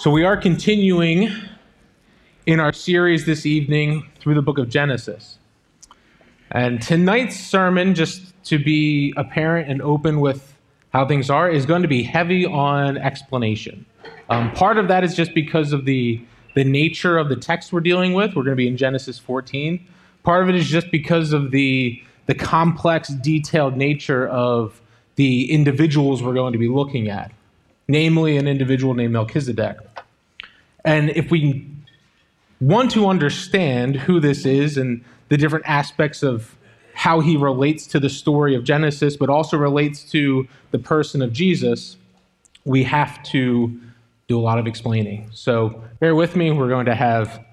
[0.00, 1.28] So we are continuing
[2.46, 5.38] in our series this evening through the book of Genesis.
[6.50, 10.56] And tonight's sermon, just to be apparent and open with
[10.94, 13.84] how things are, is going to be heavy on explanation.
[14.30, 16.24] Um, part of that is just because of the,
[16.54, 18.34] the nature of the text we're dealing with.
[18.34, 19.86] We're going to be in Genesis 14.
[20.22, 24.80] Part of it is just because of the, the complex, detailed nature of
[25.16, 27.32] the individuals we're going to be looking at,
[27.86, 29.89] namely an individual named Melchizedek.
[30.84, 31.66] And if we
[32.60, 36.56] want to understand who this is and the different aspects of
[36.94, 41.32] how he relates to the story of Genesis, but also relates to the person of
[41.32, 41.96] Jesus,
[42.64, 43.80] we have to
[44.28, 45.28] do a lot of explaining.
[45.32, 46.50] So bear with me.
[46.50, 47.44] We're going to have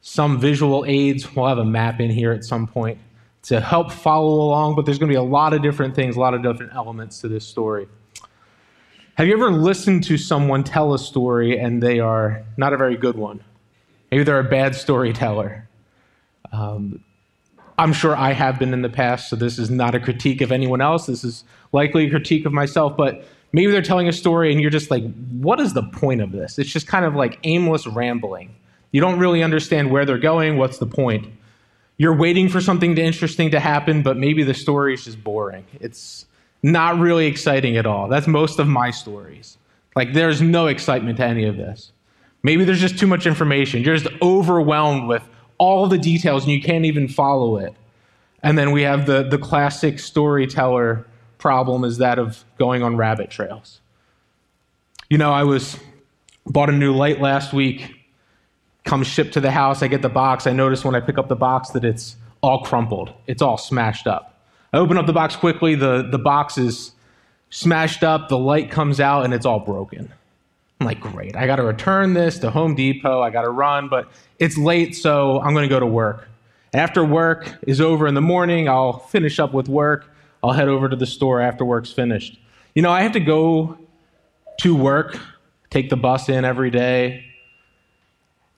[0.00, 1.34] some visual aids.
[1.34, 2.98] We'll have a map in here at some point
[3.44, 6.20] to help follow along, but there's going to be a lot of different things, a
[6.20, 7.88] lot of different elements to this story.
[9.16, 12.96] Have you ever listened to someone tell a story and they are not a very
[12.96, 13.44] good one?
[14.10, 15.68] Maybe they're a bad storyteller.
[16.50, 17.04] Um,
[17.78, 20.50] I'm sure I have been in the past, so this is not a critique of
[20.50, 21.06] anyone else.
[21.06, 24.70] This is likely a critique of myself, but maybe they're telling a story and you're
[24.70, 26.58] just like, what is the point of this?
[26.58, 28.54] It's just kind of like aimless rambling.
[28.92, 30.56] You don't really understand where they're going.
[30.56, 31.26] What's the point?
[31.98, 35.66] You're waiting for something interesting to happen, but maybe the story is just boring.
[35.80, 36.24] It's
[36.62, 38.08] not really exciting at all.
[38.08, 39.58] That's most of my stories.
[39.96, 41.92] Like, there's no excitement to any of this.
[42.42, 43.82] Maybe there's just too much information.
[43.82, 45.22] You're just overwhelmed with
[45.58, 47.74] all the details and you can't even follow it.
[48.42, 51.06] And then we have the, the classic storyteller
[51.38, 53.80] problem is that of going on rabbit trails.
[55.08, 55.78] You know, I was
[56.46, 57.94] bought a new light last week,
[58.84, 60.46] comes shipped to the house, I get the box.
[60.46, 63.12] I notice when I pick up the box that it's all crumpled.
[63.26, 64.31] It's all smashed up.
[64.72, 65.74] I open up the box quickly.
[65.74, 66.92] The, the box is
[67.50, 68.28] smashed up.
[68.28, 70.12] The light comes out and it's all broken.
[70.80, 71.36] I'm like, great.
[71.36, 73.20] I got to return this to Home Depot.
[73.20, 76.28] I got to run, but it's late, so I'm going to go to work.
[76.74, 80.10] After work is over in the morning, I'll finish up with work.
[80.42, 82.40] I'll head over to the store after work's finished.
[82.74, 83.78] You know, I have to go
[84.60, 85.20] to work,
[85.70, 87.26] take the bus in every day,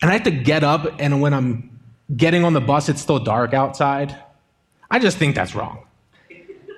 [0.01, 1.81] and I have to get up, and when I'm
[2.17, 4.17] getting on the bus, it's still dark outside.
[4.91, 5.84] I just think that's wrong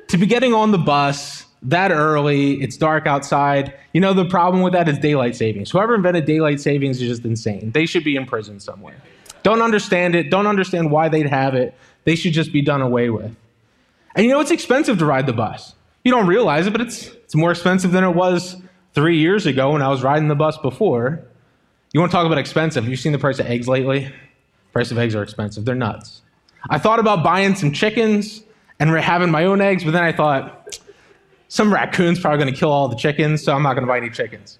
[0.08, 3.74] to be getting on the bus that early, it's dark outside.
[3.92, 5.70] You know, the problem with that is daylight savings.
[5.70, 7.72] Whoever invented daylight savings is just insane.
[7.72, 8.96] They should be in prison somewhere.
[9.42, 11.74] Don't understand it, don't understand why they'd have it.
[12.04, 13.34] They should just be done away with.
[14.14, 15.74] And you know, it's expensive to ride the bus.
[16.04, 18.56] You don't realize it, but it's, it's more expensive than it was
[18.94, 21.22] three years ago when I was riding the bus before.
[21.92, 22.88] You want to talk about expensive?
[22.88, 24.12] You've seen the price of eggs lately?
[24.76, 25.64] price of eggs are expensive.
[25.64, 26.20] They're nuts.
[26.68, 28.42] I thought about buying some chickens
[28.78, 30.78] and we're having my own eggs, but then I thought,
[31.48, 33.98] some raccoon's probably going to kill all the chickens, so I'm not going to buy
[33.98, 34.58] any chickens.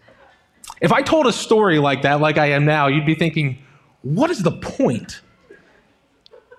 [0.81, 3.59] If I told a story like that, like I am now, you'd be thinking,
[4.03, 5.21] what is the point?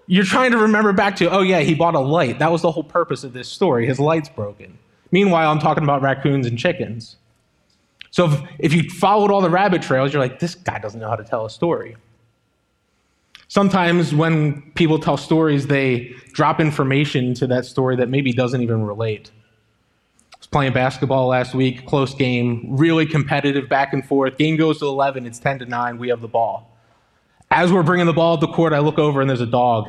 [0.07, 2.39] You're trying to remember back to, oh, yeah, he bought a light.
[2.39, 3.85] That was the whole purpose of this story.
[3.85, 4.77] His light's broken.
[5.11, 7.17] Meanwhile, I'm talking about raccoons and chickens.
[8.11, 11.09] So if, if you followed all the rabbit trails, you're like, this guy doesn't know
[11.09, 11.95] how to tell a story.
[13.49, 18.83] Sometimes when people tell stories, they drop information into that story that maybe doesn't even
[18.83, 19.31] relate.
[20.33, 24.37] I was playing basketball last week, close game, really competitive, back and forth.
[24.37, 26.77] Game goes to 11, it's 10 to 9, we have the ball.
[27.49, 29.87] As we're bringing the ball up the court, I look over and there's a dog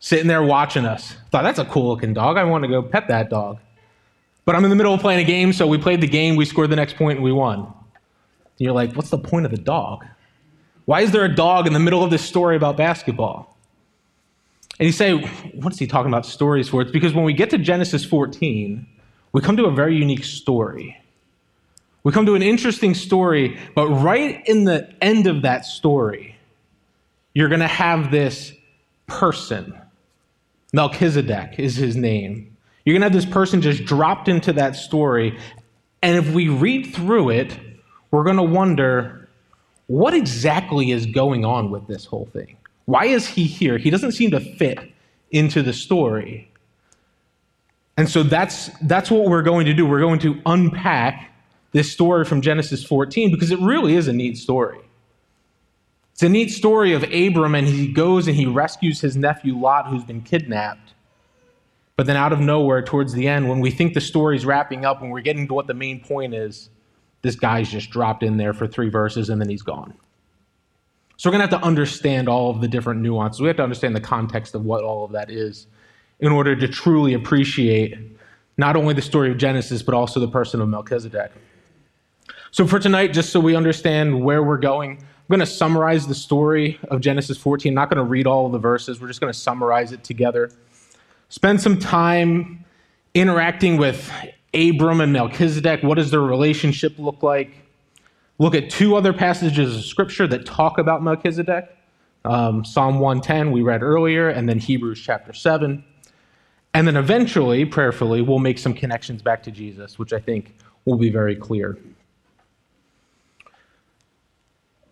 [0.00, 1.14] sitting there watching us.
[1.30, 2.38] Thought that's a cool looking dog.
[2.38, 3.58] I want to go pet that dog.
[4.46, 6.46] But I'm in the middle of playing a game, so we played the game, we
[6.46, 7.58] scored the next point, and we won.
[7.58, 7.74] And
[8.56, 10.06] you're like, what's the point of the dog?
[10.88, 13.54] Why is there a dog in the middle of this story about basketball?
[14.80, 15.12] And you say,
[15.52, 16.80] what is he talking about stories for?
[16.80, 18.86] It's because when we get to Genesis 14,
[19.32, 20.96] we come to a very unique story.
[22.04, 26.38] We come to an interesting story, but right in the end of that story,
[27.34, 28.54] you're going to have this
[29.06, 29.78] person.
[30.72, 32.56] Melchizedek is his name.
[32.86, 35.38] You're going to have this person just dropped into that story.
[36.00, 37.58] And if we read through it,
[38.10, 39.17] we're going to wonder
[39.88, 42.56] what exactly is going on with this whole thing?
[42.84, 43.76] Why is he here?
[43.76, 44.78] He doesn't seem to fit
[45.30, 46.50] into the story.
[47.96, 49.84] And so that's, that's what we're going to do.
[49.84, 51.32] We're going to unpack
[51.72, 54.78] this story from Genesis 14 because it really is a neat story.
[56.12, 59.86] It's a neat story of Abram, and he goes and he rescues his nephew Lot,
[59.86, 60.94] who's been kidnapped.
[61.94, 65.00] But then, out of nowhere, towards the end, when we think the story's wrapping up,
[65.00, 66.70] when we're getting to what the main point is,
[67.22, 69.94] this guy's just dropped in there for three verses and then he's gone.
[71.16, 73.40] So we're going to have to understand all of the different nuances.
[73.40, 75.66] We have to understand the context of what all of that is
[76.20, 77.98] in order to truly appreciate
[78.56, 81.32] not only the story of Genesis, but also the person of Melchizedek.
[82.50, 86.14] So, for tonight, just so we understand where we're going, I'm going to summarize the
[86.14, 87.70] story of Genesis 14.
[87.70, 90.02] I'm not going to read all of the verses, we're just going to summarize it
[90.02, 90.50] together.
[91.28, 92.64] Spend some time
[93.14, 94.10] interacting with
[94.54, 95.82] Abram and Melchizedek.
[95.82, 97.50] What does their relationship look like?
[98.38, 101.74] Look at two other passages of scripture that talk about Melchizedek
[102.24, 105.84] um, Psalm 110, we read earlier, and then Hebrews chapter 7.
[106.74, 110.54] And then eventually, prayerfully, we'll make some connections back to Jesus, which I think
[110.84, 111.78] will be very clear.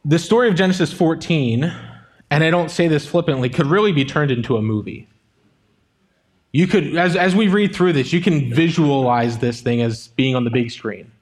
[0.04, 1.72] The story of Genesis 14,
[2.30, 5.08] and I don't say this flippantly, could really be turned into a movie.
[6.56, 10.34] You could, as, as we read through this, you can visualize this thing as being
[10.34, 11.12] on the big screen.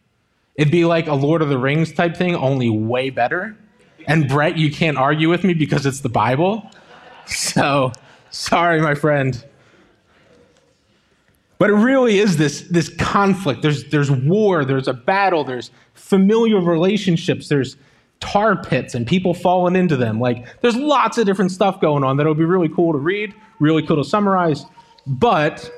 [0.55, 3.57] It'd be like a Lord of the Rings type thing, only way better.
[4.07, 6.71] And Brett, you can't argue with me because it's the Bible.
[7.27, 7.91] So,
[8.31, 9.45] sorry, my friend.
[11.59, 13.61] But it really is this, this conflict.
[13.61, 17.77] There's, there's war, there's a battle, there's familiar relationships, there's
[18.21, 20.21] tar pits and people falling into them.
[20.21, 23.35] Like, there's lots of different stuff going on that would be really cool to read,
[23.59, 24.65] really cool to summarize.
[25.06, 25.71] But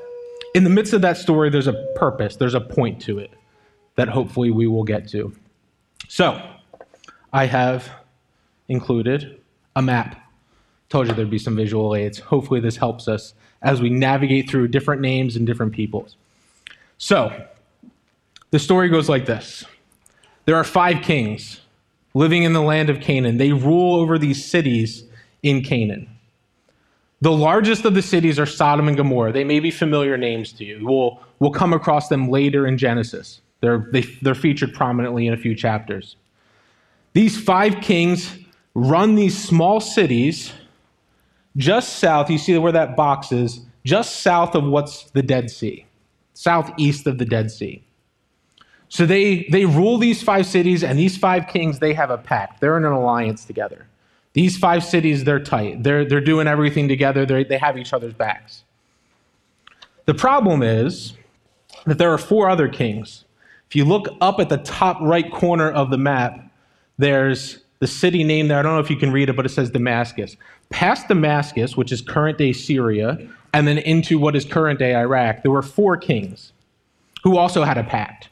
[0.55, 3.33] in the midst of that story, there's a purpose, there's a point to it
[3.97, 5.35] that hopefully we will get to.
[6.09, 6.41] So,
[7.33, 7.91] I have
[8.69, 9.41] included
[9.75, 10.23] a map.
[10.89, 12.19] Told you there'd be some visual aids.
[12.19, 16.17] Hopefully, this helps us as we navigate through different names and different peoples.
[16.99, 17.47] So,
[18.51, 19.65] the story goes like this
[20.45, 21.61] There are five kings
[22.15, 23.37] living in the land of Canaan.
[23.37, 25.05] They rule over these cities
[25.43, 26.16] in Canaan.
[27.21, 29.33] The largest of the cities are Sodom and Gomorrah.
[29.33, 30.81] They may be familiar names to you.
[30.83, 33.41] We'll, we'll come across them later in Genesis.
[33.61, 36.17] They're, they, they're featured prominently in a few chapters.
[37.15, 38.37] These five kings
[38.75, 40.53] run these small cities
[41.57, 42.29] just south.
[42.29, 45.87] You see where that box is, just south of what's the Dead Sea,
[46.35, 47.83] southeast of the Dead Sea.
[48.89, 52.61] So they, they rule these five cities, and these five kings, they have a pact.
[52.61, 53.87] They're in an alliance together.
[54.37, 55.83] These five cities, they're tight.
[55.83, 58.65] They're, they're doing everything together, they they have each other's backs.
[60.05, 61.15] The problem is
[61.87, 63.25] that there are four other kings.
[63.67, 66.51] If you look up at the top right corner of the map,
[66.99, 68.59] there's the city name there.
[68.59, 70.37] I don't know if you can read it, but it says Damascus.
[70.69, 75.45] Past Damascus, which is current day Syria, and then into what is current day Iraq,
[75.45, 76.53] there were four kings
[77.25, 78.29] who also had a pact.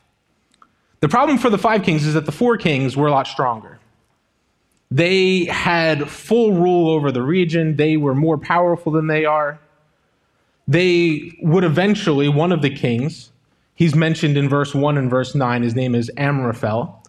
[1.01, 3.79] The problem for the five kings is that the four kings were a lot stronger.
[4.91, 9.59] They had full rule over the region, they were more powerful than they are.
[10.67, 13.31] They would eventually, one of the kings,
[13.75, 17.03] he's mentioned in verse 1 and verse 9, his name is Amraphel.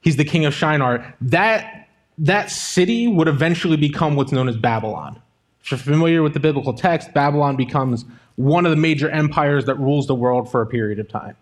[0.00, 1.14] He's the king of Shinar.
[1.20, 1.88] That,
[2.18, 5.20] that city would eventually become what's known as Babylon.
[5.62, 8.04] If you're familiar with the biblical text, Babylon becomes
[8.36, 11.36] one of the major empires that rules the world for a period of time.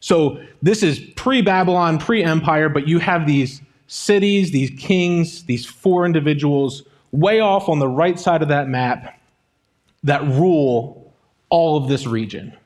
[0.00, 5.66] So this is pre Babylon, pre empire, but you have these cities, these kings, these
[5.66, 9.20] four individuals way off on the right side of that map
[10.04, 11.12] that rule
[11.48, 12.56] all of this region.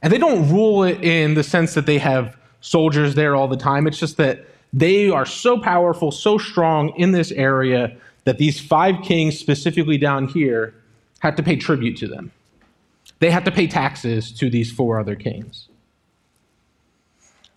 [0.00, 3.58] And they don't rule it in the sense that they have soldiers there all the
[3.58, 3.86] time.
[3.86, 7.94] It's just that they are so powerful, so strong in this area
[8.24, 10.74] that these five kings, specifically down here,
[11.18, 12.32] had to pay tribute to them.
[13.18, 15.68] They had to pay taxes to these four other kings.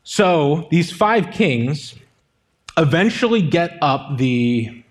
[0.03, 1.95] So these five kings
[2.77, 4.83] eventually get up the,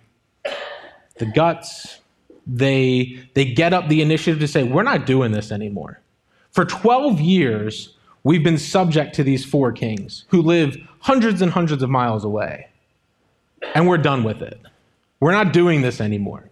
[1.18, 2.00] the guts,
[2.46, 6.00] they, they get up the initiative to say, we're not doing this anymore.
[6.50, 11.82] For 12 years, we've been subject to these four kings who live hundreds and hundreds
[11.82, 12.68] of miles away.
[13.74, 14.60] And we're done with it.
[15.20, 16.50] We're not doing this anymore.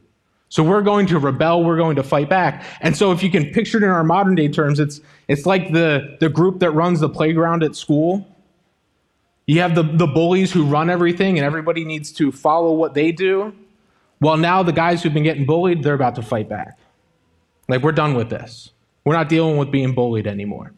[0.48, 2.64] So we're going to rebel, we're going to fight back.
[2.80, 5.72] And so if you can picture it in our modern day terms, it's it's like
[5.72, 8.24] the, the group that runs the playground at school.
[9.46, 13.12] You have the, the bullies who run everything and everybody needs to follow what they
[13.12, 13.54] do.
[14.20, 16.78] Well, now the guys who've been getting bullied, they're about to fight back.
[17.68, 18.70] Like, we're done with this.
[19.04, 20.72] We're not dealing with being bullied anymore.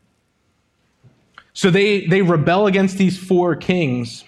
[1.53, 4.25] So they, they rebel against these four kings.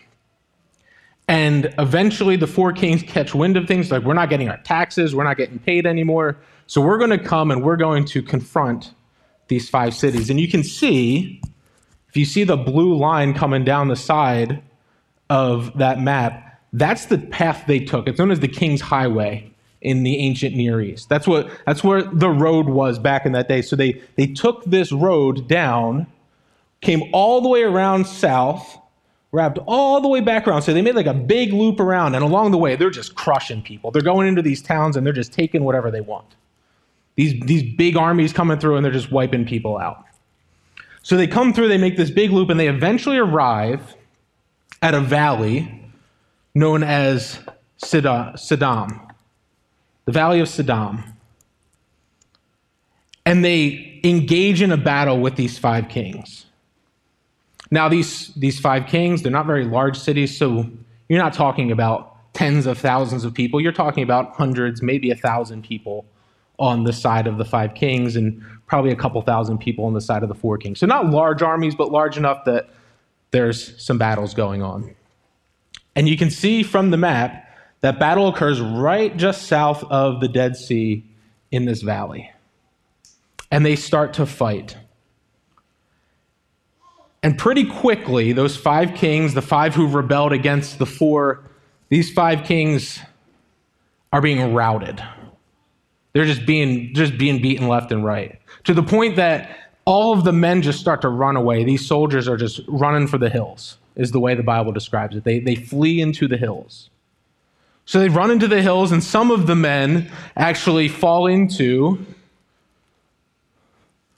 [1.26, 5.14] And eventually, the four kings catch wind of things like, we're not getting our taxes,
[5.14, 6.38] we're not getting paid anymore.
[6.66, 8.94] So we're going to come and we're going to confront
[9.48, 10.30] these five cities.
[10.30, 11.42] And you can see,
[12.08, 14.62] if you see the blue line coming down the side
[15.30, 18.08] of that map, that's the path they took.
[18.08, 19.50] It's known as the King's Highway
[19.80, 21.08] in the ancient Near East.
[21.08, 23.62] That's what that's where the road was back in that day.
[23.62, 26.06] So they they took this road down
[26.80, 28.78] came all the way around south,
[29.32, 30.62] wrapped all the way back around.
[30.62, 33.62] So they made like a big loop around, and along the way, they're just crushing
[33.62, 33.90] people.
[33.90, 36.36] They're going into these towns and they're just taking whatever they want.
[37.16, 40.04] These, these big armies coming through and they're just wiping people out.
[41.02, 43.94] So they come through, they make this big loop, and they eventually arrive
[44.82, 45.74] at a valley
[46.54, 47.38] known as
[47.82, 49.14] Siddim,
[50.04, 51.04] the Valley of Siddim.
[53.24, 56.46] And they engage in a battle with these five kings.
[57.70, 60.68] Now, these, these five kings, they're not very large cities, so
[61.08, 63.60] you're not talking about tens of thousands of people.
[63.60, 66.06] You're talking about hundreds, maybe a thousand people
[66.58, 70.00] on the side of the five kings, and probably a couple thousand people on the
[70.00, 70.78] side of the four kings.
[70.78, 72.68] So, not large armies, but large enough that
[73.30, 74.94] there's some battles going on.
[75.96, 77.44] And you can see from the map
[77.80, 81.04] that battle occurs right just south of the Dead Sea
[81.50, 82.30] in this valley.
[83.50, 84.76] And they start to fight.
[87.22, 91.42] And pretty quickly, those five kings, the five who rebelled against the four,
[91.88, 93.00] these five kings
[94.12, 95.02] are being routed.
[96.12, 98.38] They're just being just being beaten left and right.
[98.64, 101.64] To the point that all of the men just start to run away.
[101.64, 105.24] These soldiers are just running for the hills, is the way the Bible describes it.
[105.24, 106.90] They, they flee into the hills.
[107.86, 112.04] So they run into the hills, and some of the men actually fall into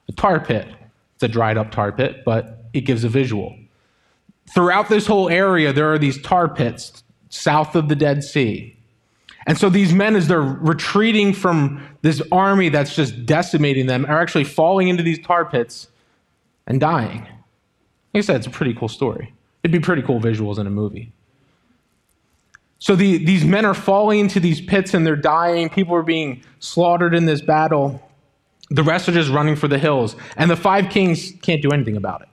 [0.08, 0.66] a tar pit.
[1.14, 3.56] It's a dried up tar pit, but it gives a visual.
[4.52, 8.76] Throughout this whole area, there are these tar pits south of the Dead Sea.
[9.46, 14.20] And so these men, as they're retreating from this army that's just decimating them, are
[14.20, 15.88] actually falling into these tar pits
[16.66, 17.20] and dying.
[18.12, 19.32] Like I said, it's a pretty cool story.
[19.62, 21.12] It'd be pretty cool visuals in a movie.
[22.78, 25.68] So the, these men are falling into these pits and they're dying.
[25.68, 28.02] People are being slaughtered in this battle.
[28.70, 30.16] The rest are just running for the hills.
[30.36, 32.28] And the five kings can't do anything about it.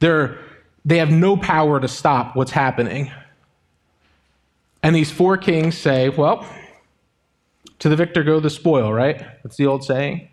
[0.00, 0.38] They're,
[0.84, 3.12] they have no power to stop what's happening.
[4.84, 6.46] And these four kings say, Well,
[7.78, 9.18] to the victor go the spoil, right?
[9.42, 10.28] That's the old saying.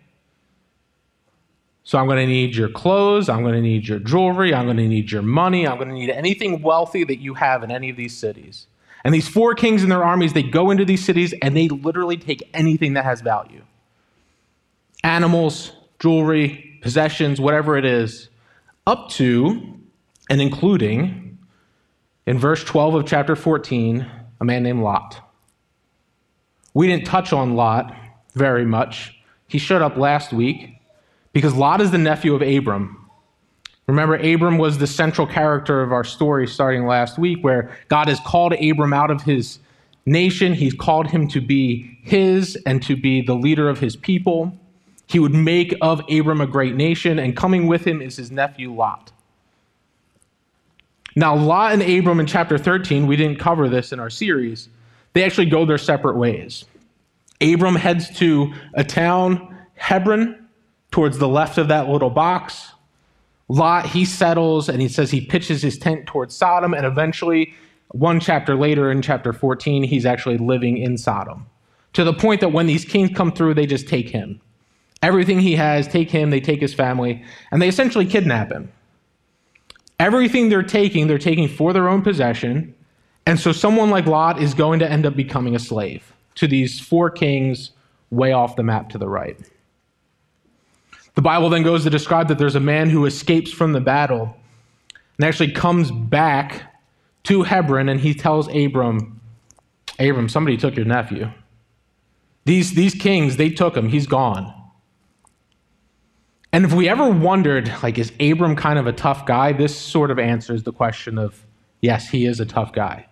[1.84, 3.28] So I'm going to need your clothes.
[3.28, 4.54] I'm going to need your jewelry.
[4.54, 5.66] I'm going to need your money.
[5.66, 8.66] I'm going to need anything wealthy that you have in any of these cities.
[9.04, 12.18] And these four kings and their armies, they go into these cities and they literally
[12.18, 13.62] take anything that has value
[15.02, 18.28] animals, jewelry, possessions, whatever it is,
[18.86, 19.80] up to
[20.30, 21.38] and including,
[22.26, 24.08] in verse 12 of chapter 14,
[24.42, 25.20] a man named Lot.
[26.74, 27.94] We didn't touch on Lot
[28.34, 29.16] very much.
[29.46, 30.80] He showed up last week
[31.32, 33.08] because Lot is the nephew of Abram.
[33.86, 38.18] Remember, Abram was the central character of our story starting last week, where God has
[38.18, 39.60] called Abram out of his
[40.06, 40.54] nation.
[40.54, 44.58] He's called him to be his and to be the leader of his people.
[45.06, 48.74] He would make of Abram a great nation, and coming with him is his nephew
[48.74, 49.12] Lot.
[51.14, 54.68] Now, Lot and Abram in chapter 13, we didn't cover this in our series,
[55.12, 56.64] they actually go their separate ways.
[57.40, 60.48] Abram heads to a town, Hebron,
[60.90, 62.72] towards the left of that little box.
[63.48, 67.52] Lot, he settles and he says he pitches his tent towards Sodom, and eventually,
[67.88, 71.46] one chapter later in chapter 14, he's actually living in Sodom.
[71.94, 74.40] To the point that when these kings come through, they just take him.
[75.02, 78.72] Everything he has, take him, they take his family, and they essentially kidnap him.
[79.98, 82.74] Everything they're taking, they're taking for their own possession.
[83.26, 86.80] And so someone like Lot is going to end up becoming a slave to these
[86.80, 87.70] four kings
[88.10, 89.38] way off the map to the right.
[91.14, 94.36] The Bible then goes to describe that there's a man who escapes from the battle
[95.18, 96.62] and actually comes back
[97.24, 99.20] to Hebron and he tells Abram,
[99.98, 101.30] Abram, somebody took your nephew.
[102.44, 103.88] These, these kings, they took him.
[103.88, 104.52] He's gone.
[106.52, 109.52] And if we ever wondered, like, is Abram kind of a tough guy?
[109.52, 111.44] This sort of answers the question of
[111.80, 113.06] yes, he is a tough guy.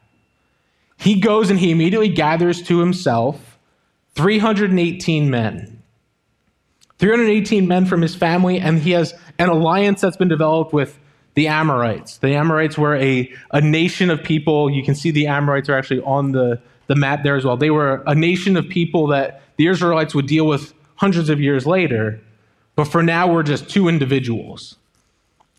[0.98, 3.58] He goes and he immediately gathers to himself
[4.14, 5.82] 318 men.
[6.98, 10.98] 318 men from his family, and he has an alliance that's been developed with
[11.34, 12.18] the Amorites.
[12.18, 14.68] The Amorites were a, a nation of people.
[14.68, 17.56] You can see the Amorites are actually on the, the map there as well.
[17.56, 21.66] They were a nation of people that the Israelites would deal with hundreds of years
[21.66, 22.20] later.
[22.76, 24.76] But for now, we're just two individuals.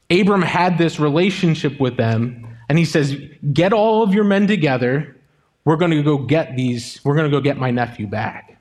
[0.09, 3.15] Abram had this relationship with them, and he says,
[3.53, 5.15] Get all of your men together.
[5.63, 8.57] We're going to go get these, we're going to go get my nephew back.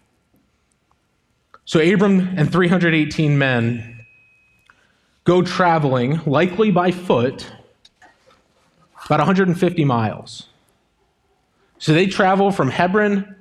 [1.64, 4.04] So Abram and 318 men
[5.24, 7.50] go traveling, likely by foot,
[9.06, 10.48] about 150 miles.
[11.78, 13.36] So they travel from Hebron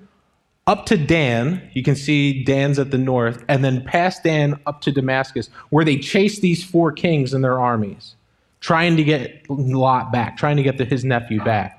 [0.69, 1.67] up to Dan.
[1.73, 5.83] You can see Dan's at the north, and then past Dan up to Damascus, where
[5.83, 8.15] they chase these four kings and their armies,
[8.61, 11.75] trying to get Lot back, trying to get the, his nephew back.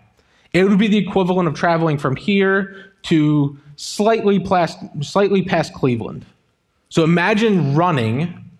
[0.53, 6.27] It would be the equivalent of traveling from here to slightly past, slightly past Cleveland.
[6.89, 8.51] So imagine running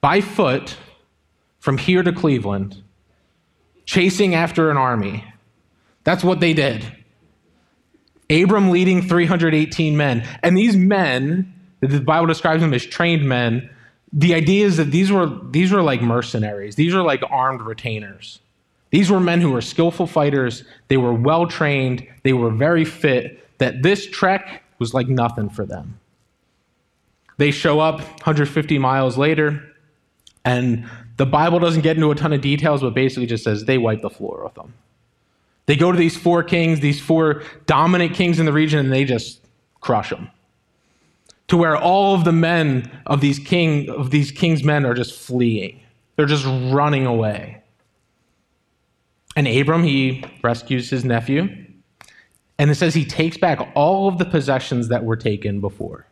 [0.00, 0.78] by foot
[1.58, 2.82] from here to Cleveland
[3.84, 5.22] chasing after an army.
[6.04, 6.97] That's what they did.
[8.30, 10.26] Abram leading 318 men.
[10.42, 13.70] And these men, the Bible describes them as trained men.
[14.12, 18.40] The idea is that these were, these were like mercenaries, these were like armed retainers.
[18.90, 23.44] These were men who were skillful fighters, they were well trained, they were very fit,
[23.58, 26.00] that this trek was like nothing for them.
[27.36, 29.62] They show up 150 miles later,
[30.44, 33.78] and the Bible doesn't get into a ton of details, but basically just says they
[33.78, 34.72] wipe the floor with them.
[35.68, 39.04] They go to these four kings, these four dominant kings in the region, and they
[39.04, 39.44] just
[39.82, 40.30] crush them.
[41.48, 45.12] To where all of the men of these king of these kings' men are just
[45.12, 45.78] fleeing.
[46.16, 47.62] They're just running away.
[49.36, 51.48] And Abram, he rescues his nephew.
[52.58, 56.06] And it says he takes back all of the possessions that were taken before.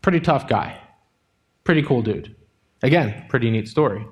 [0.00, 0.80] Pretty tough guy.
[1.64, 2.36] Pretty cool dude.
[2.84, 4.06] Again, pretty neat story.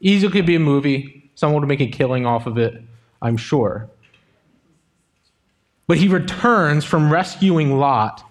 [0.00, 1.30] Easily could be a movie.
[1.36, 2.82] Someone would make a killing off of it,
[3.22, 3.88] I'm sure.
[5.86, 8.22] But he returns from rescuing Lot.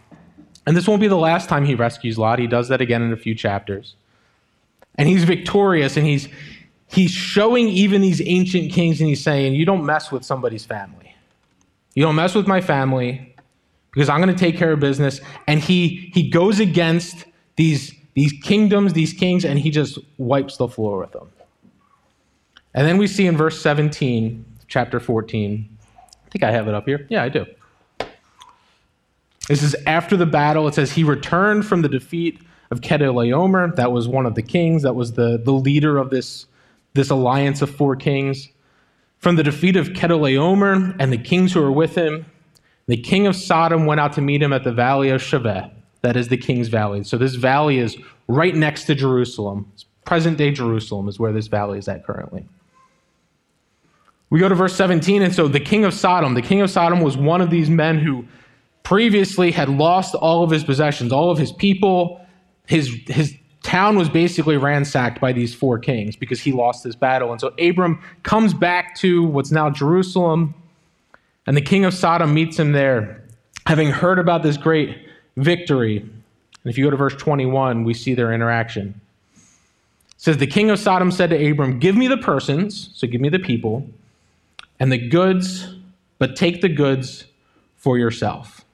[0.67, 2.39] And this won't be the last time he rescues Lot.
[2.39, 3.95] He does that again in a few chapters.
[4.95, 6.27] And he's victorious and he's
[6.87, 11.15] he's showing even these ancient kings and he's saying, You don't mess with somebody's family.
[11.93, 13.35] You don't mess with my family
[13.91, 15.21] because I'm going to take care of business.
[15.47, 17.25] And he, he goes against
[17.55, 21.31] these, these kingdoms, these kings, and he just wipes the floor with them.
[22.73, 26.85] And then we see in verse 17, chapter 14, I think I have it up
[26.85, 27.05] here.
[27.09, 27.45] Yeah, I do.
[29.47, 30.67] This is after the battle.
[30.67, 32.41] It says, He returned from the defeat
[32.71, 33.75] of Chedorlaomer.
[33.75, 36.47] That was one of the kings, that was the, the leader of this
[36.95, 38.49] this alliance of four kings.
[39.19, 42.25] From the defeat of Chedorlaomer and the kings who were with him,
[42.87, 45.71] the king of Sodom went out to meet him at the valley of Shaveh.
[46.01, 47.03] That is the king's valley.
[47.03, 49.71] So this valley is right next to Jerusalem.
[50.05, 52.45] Present day Jerusalem is where this valley is at currently.
[54.29, 57.01] We go to verse 17, and so the king of Sodom, the king of Sodom
[57.01, 58.25] was one of these men who
[58.83, 62.25] previously had lost all of his possessions, all of his people,
[62.67, 67.31] his, his town was basically ransacked by these four kings because he lost this battle.
[67.31, 70.53] And so Abram comes back to what's now Jerusalem,
[71.47, 73.23] and the king of Sodom meets him there,
[73.65, 75.97] having heard about this great victory.
[75.97, 78.99] And if you go to verse 21, we see their interaction.
[79.35, 79.41] It
[80.17, 83.29] says, The king of Sodom said to Abram, Give me the persons, so give me
[83.29, 83.87] the people,
[84.79, 85.75] and the goods,
[86.17, 87.25] but take the goods
[87.75, 88.65] for yourself.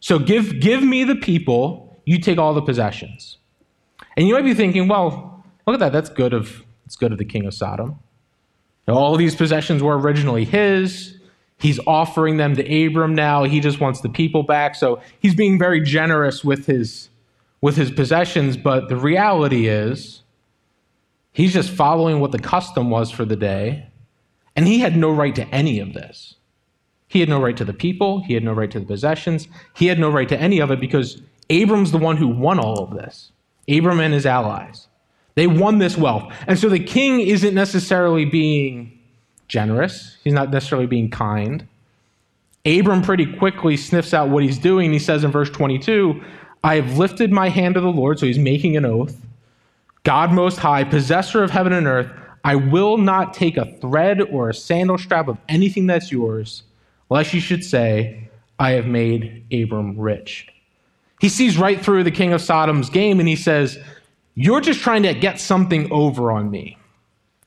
[0.00, 3.38] So give, give me the people, you take all the possessions.
[4.16, 5.92] And you might be thinking, well, look at that.
[5.92, 7.98] That's good of, it's good of the king of Sodom.
[8.88, 11.16] All these possessions were originally his.
[11.58, 13.44] He's offering them to Abram now.
[13.44, 14.74] He just wants the people back.
[14.74, 17.10] So he's being very generous with his,
[17.60, 18.56] with his possessions.
[18.56, 20.22] But the reality is,
[21.32, 23.89] he's just following what the custom was for the day.
[24.60, 26.34] And he had no right to any of this.
[27.08, 28.20] He had no right to the people.
[28.20, 29.48] He had no right to the possessions.
[29.74, 32.84] He had no right to any of it because Abram's the one who won all
[32.84, 33.32] of this.
[33.70, 34.88] Abram and his allies.
[35.34, 36.30] They won this wealth.
[36.46, 38.98] And so the king isn't necessarily being
[39.48, 41.66] generous, he's not necessarily being kind.
[42.66, 44.92] Abram pretty quickly sniffs out what he's doing.
[44.92, 46.22] He says in verse 22,
[46.62, 49.24] I have lifted my hand to the Lord, so he's making an oath.
[50.02, 52.12] God Most High, possessor of heaven and earth,
[52.44, 56.62] I will not take a thread or a sandal strap of anything that's yours,
[57.10, 60.48] lest you should say, I have made Abram rich.
[61.20, 63.78] He sees right through the king of Sodom's game and he says,
[64.34, 66.78] You're just trying to get something over on me.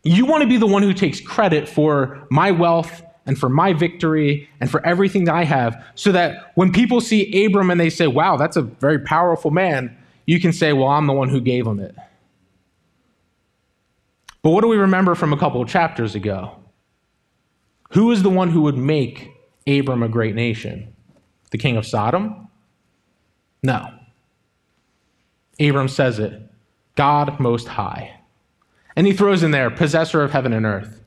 [0.04, 3.74] You want to be the one who takes credit for my wealth and for my
[3.74, 7.90] victory and for everything that I have, so that when people see Abram and they
[7.90, 11.42] say, Wow, that's a very powerful man, you can say, Well, I'm the one who
[11.42, 11.96] gave him it.
[14.44, 16.52] But what do we remember from a couple of chapters ago?
[17.92, 19.32] Who is the one who would make
[19.66, 20.94] Abram a great nation?
[21.52, 22.50] The king of Sodom?
[23.64, 23.88] No.
[25.60, 26.42] Abram says it
[26.96, 28.20] God Most High.
[28.96, 31.02] And he throws in there, possessor of heaven and earth.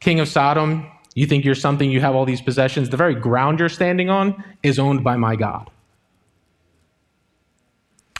[0.00, 2.88] King of Sodom, you think you're something, you have all these possessions.
[2.88, 5.70] The very ground you're standing on is owned by my God.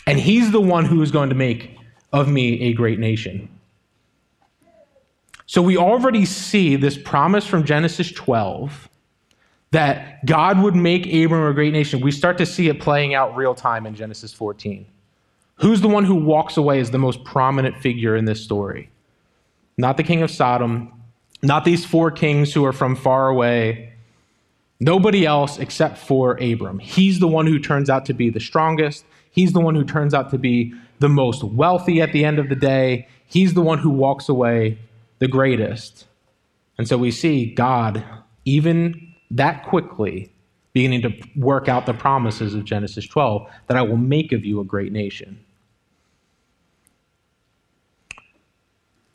[0.06, 1.76] And he's the one who is going to make
[2.12, 3.48] of me a great nation.
[5.48, 8.86] So we already see this promise from Genesis 12
[9.70, 13.34] that God would make Abram a great nation, we start to see it playing out
[13.34, 14.86] real time in Genesis 14.
[15.54, 18.90] Who's the one who walks away as the most prominent figure in this story?
[19.78, 20.92] Not the king of Sodom,
[21.40, 23.94] not these four kings who are from far away.
[24.80, 26.78] Nobody else except for Abram.
[26.78, 29.06] He's the one who turns out to be the strongest.
[29.30, 32.50] He's the one who turns out to be the most wealthy at the end of
[32.50, 33.08] the day.
[33.26, 34.76] He's the one who walks away
[35.18, 36.06] the greatest.
[36.76, 38.04] And so we see God,
[38.44, 40.32] even that quickly,
[40.72, 44.60] beginning to work out the promises of Genesis 12 that I will make of you
[44.60, 45.44] a great nation.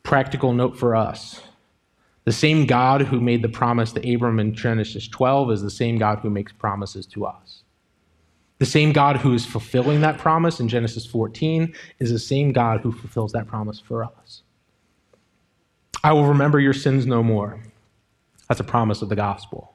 [0.03, 1.41] Practical note for us
[2.25, 5.97] the same God who made the promise to Abram in Genesis 12 is the same
[5.97, 7.63] God who makes promises to us.
[8.59, 12.79] The same God who is fulfilling that promise in Genesis 14 is the same God
[12.79, 14.42] who fulfills that promise for us.
[16.03, 17.59] I will remember your sins no more.
[18.49, 19.73] That's a promise of the gospel.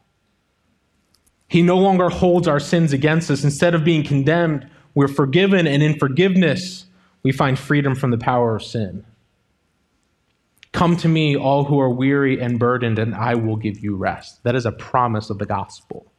[1.49, 3.43] He no longer holds our sins against us.
[3.43, 6.87] Instead of being condemned, we're forgiven, and in forgiveness,
[7.23, 9.05] we find freedom from the power of sin.
[10.73, 14.43] Come to me, all who are weary and burdened, and I will give you rest.
[14.45, 16.13] That is a promise of the gospel.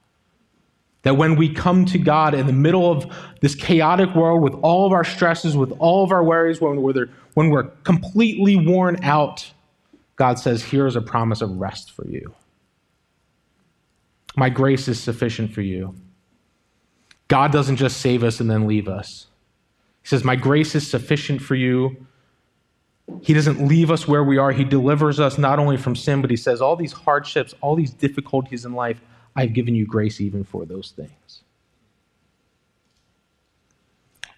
[1.04, 3.06] That when we come to God in the middle of
[3.42, 7.08] this chaotic world with all of our stresses, with all of our worries, when we're,
[7.36, 9.52] when we're completely worn out,
[10.20, 12.36] God says, Here is a promise of rest for you.
[14.36, 15.96] My grace is sufficient for you.
[17.30, 19.28] God doesn't just save us and then leave us.
[20.02, 22.06] He says, My grace is sufficient for you.
[23.22, 24.52] He doesn't leave us where we are.
[24.52, 27.92] He delivers us not only from sin, but He says, All these hardships, all these
[27.92, 29.00] difficulties in life,
[29.38, 31.44] I've given you grace even for those things.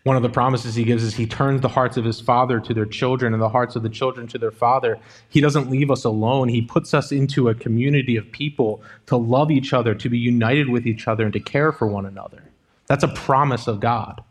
[0.04, 2.74] One of the promises he gives is he turns the hearts of his father to
[2.74, 4.98] their children and the hearts of the children to their father.
[5.30, 6.50] He doesn't leave us alone.
[6.50, 10.70] He puts us into a community of people to love each other, to be united
[10.70, 12.44] with each other, and to care for one another.
[12.88, 14.24] That's a promise of God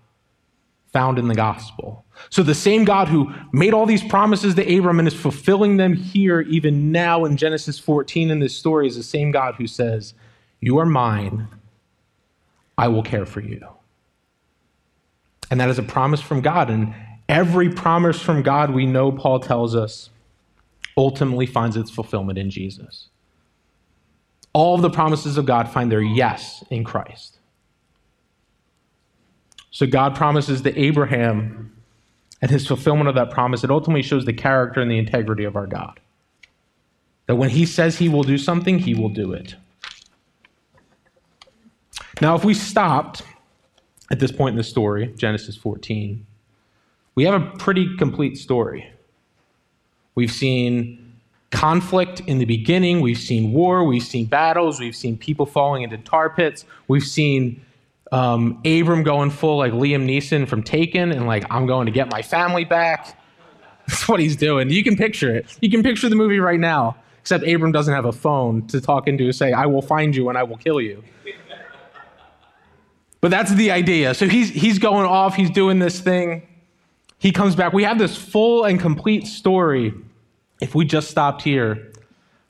[0.93, 2.05] found in the gospel.
[2.31, 5.95] So the same God who made all these promises to Abram and is fulfilling them
[5.95, 10.15] here, even now in Genesis 14 in this story, is the same God who says,
[10.61, 11.47] You are mine,
[12.77, 13.65] I will care for you.
[15.51, 16.71] And that is a promise from God.
[16.71, 16.95] And
[17.29, 20.11] every promise from God, we know, Paul tells us,
[20.97, 23.09] ultimately finds its fulfillment in Jesus.
[24.53, 27.39] All of the promises of God find their yes in Christ.
[29.71, 31.77] So God promises to Abraham
[32.43, 35.57] and his fulfillment of that promise, it ultimately shows the character and the integrity of
[35.57, 36.01] our God.
[37.27, 39.55] That when he says he will do something, he will do it.
[42.21, 43.23] Now, if we stopped
[44.11, 46.27] at this point in the story, Genesis 14,
[47.15, 48.91] we have a pretty complete story.
[50.15, 51.15] We've seen
[51.51, 55.99] conflict in the beginning, we've seen war, we've seen battles, we've seen people falling into
[55.99, 57.65] tar pits, we've seen
[58.13, 62.11] um, Abram going full like Liam Neeson from Taken and like, I'm going to get
[62.11, 63.17] my family back.
[63.87, 64.71] That's what he's doing.
[64.71, 65.57] You can picture it.
[65.61, 69.09] You can picture the movie right now, except Abram doesn't have a phone to talk
[69.09, 71.03] into, say, I will find you and I will kill you.
[73.21, 74.15] But that's the idea.
[74.15, 76.47] So he's, he's going off, he's doing this thing.
[77.19, 77.73] He comes back.
[77.73, 79.93] We have this full and complete story
[80.61, 81.93] if we just stopped here,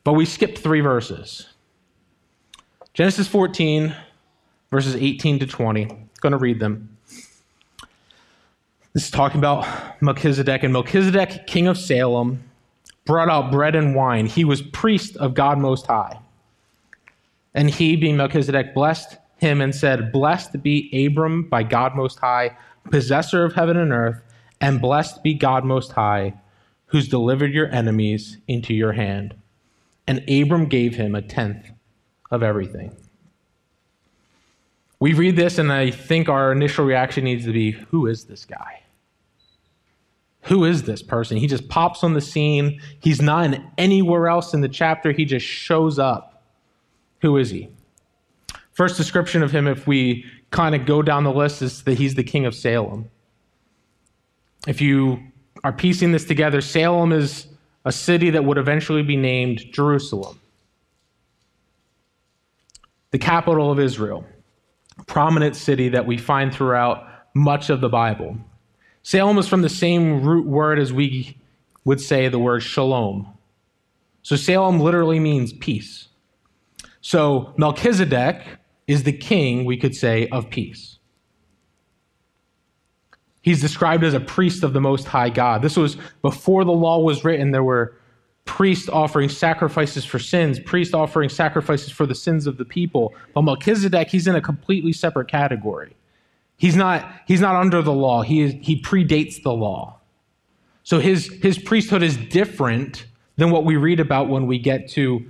[0.04, 1.48] but we skipped three verses.
[2.94, 3.94] Genesis 14,
[4.70, 5.85] verses 18 to 20.
[5.85, 6.96] I'm going to read them.
[8.92, 9.66] This is talking about
[10.02, 10.62] Melchizedek.
[10.62, 12.42] And Melchizedek, king of Salem,
[13.04, 14.26] brought out bread and wine.
[14.26, 16.18] He was priest of God Most High.
[17.54, 22.57] And he, being Melchizedek, blessed him and said, Blessed be Abram by God Most High,
[22.90, 24.20] possessor of heaven and earth,
[24.61, 26.35] and blessed be God Most High,
[26.87, 29.35] who's delivered your enemies into your hand.
[30.07, 31.70] And Abram gave him a tenth
[32.31, 32.94] of everything.
[34.98, 38.44] We read this, and I think our initial reaction needs to be Who is this
[38.44, 38.83] guy?
[40.44, 41.37] Who is this person?
[41.37, 42.81] He just pops on the scene.
[43.00, 45.12] He's not in anywhere else in the chapter.
[45.12, 46.42] He just shows up.
[47.20, 47.68] Who is he?
[48.72, 52.14] First description of him, if we kind of go down the list, is that he's
[52.14, 53.11] the king of Salem.
[54.66, 55.22] If you
[55.64, 57.46] are piecing this together, Salem is
[57.85, 60.38] a city that would eventually be named Jerusalem,
[63.11, 64.24] the capital of Israel,
[64.98, 68.37] a prominent city that we find throughout much of the Bible.
[69.02, 71.37] Salem is from the same root word as we
[71.85, 73.26] would say the word shalom.
[74.22, 76.09] So Salem literally means peace.
[77.00, 78.42] So Melchizedek
[78.90, 80.98] is the king, we could say, of peace.
[83.40, 85.62] He's described as a priest of the Most High God.
[85.62, 87.53] This was before the law was written.
[87.53, 87.96] There were
[88.46, 93.14] priests offering sacrifices for sins, priests offering sacrifices for the sins of the people.
[93.33, 95.94] But Melchizedek, he's in a completely separate category.
[96.57, 100.00] He's not, he's not under the law, he, is, he predates the law.
[100.83, 105.24] So his, his priesthood is different than what we read about when we get to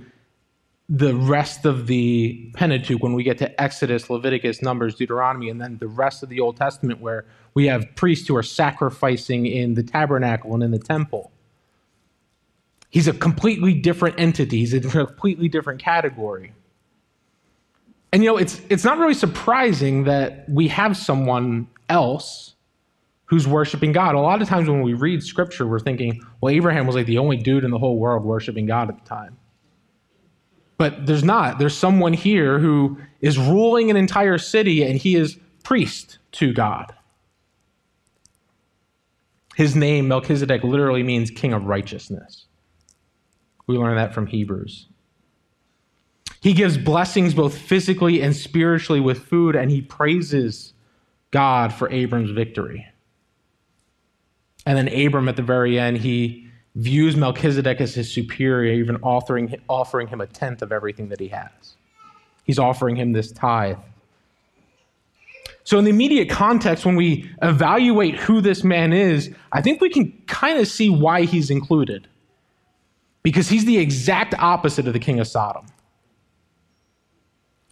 [0.93, 5.77] the rest of the Pentateuch when we get to Exodus, Leviticus, Numbers, Deuteronomy, and then
[5.77, 7.23] the rest of the Old Testament where
[7.53, 11.31] we have priests who are sacrificing in the tabernacle and in the temple.
[12.89, 16.51] He's a completely different entity, he's a completely different category.
[18.11, 22.55] And you know, it's, it's not really surprising that we have someone else
[23.27, 24.15] who's worshiping God.
[24.15, 27.17] A lot of times when we read scripture, we're thinking, well, Abraham was like the
[27.17, 29.37] only dude in the whole world worshiping God at the time.
[30.81, 31.59] But there's not.
[31.59, 36.91] There's someone here who is ruling an entire city and he is priest to God.
[39.55, 42.47] His name, Melchizedek, literally means king of righteousness.
[43.67, 44.87] We learn that from Hebrews.
[46.41, 50.73] He gives blessings both physically and spiritually with food, and he praises
[51.29, 52.87] God for Abram's victory.
[54.65, 59.55] And then Abram, at the very end, he views Melchizedek as his superior, even offering,
[59.67, 61.75] offering him a tenth of everything that he has.
[62.43, 63.77] He's offering him this tithe.
[65.63, 69.89] So, in the immediate context, when we evaluate who this man is, I think we
[69.89, 72.07] can kind of see why he's included.
[73.23, 75.67] Because he's the exact opposite of the king of Sodom.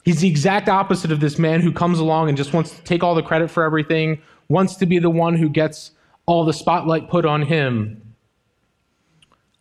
[0.06, 3.04] He's the exact opposite of this man who comes along and just wants to take
[3.04, 5.92] all the credit for everything, wants to be the one who gets
[6.26, 8.02] all the spotlight put on him.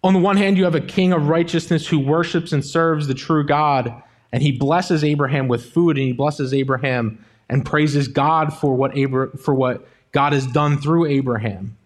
[0.09, 3.15] On the one hand, you have a king of righteousness who worships and serves the
[3.15, 8.55] true God, and he blesses Abraham with food, and he blesses Abraham and praises God
[8.55, 11.77] for what, Abra- for what God has done through Abraham.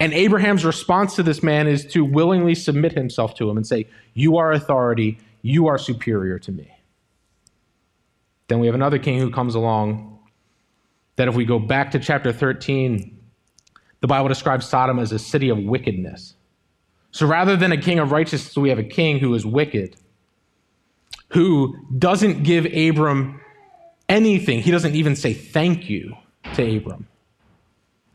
[0.00, 3.86] And Abraham's response to this man is to willingly submit himself to him and say,
[4.14, 6.74] You are authority, you are superior to me.
[8.46, 10.20] Then we have another king who comes along
[11.16, 13.14] that, if we go back to chapter 13,
[14.00, 16.32] the Bible describes Sodom as a city of wickedness.
[17.18, 19.96] So rather than a king of righteousness, we have a king who is wicked,
[21.30, 23.40] who doesn't give Abram
[24.08, 24.60] anything.
[24.60, 26.16] He doesn't even say thank you
[26.54, 27.08] to Abram.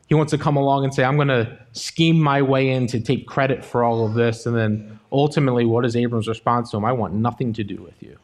[0.08, 3.02] He wants to come along and say, I'm going to scheme my way in to
[3.02, 4.46] take credit for all of this.
[4.46, 6.86] And then ultimately, what is Abram's response to him?
[6.86, 8.18] I want nothing to do with you.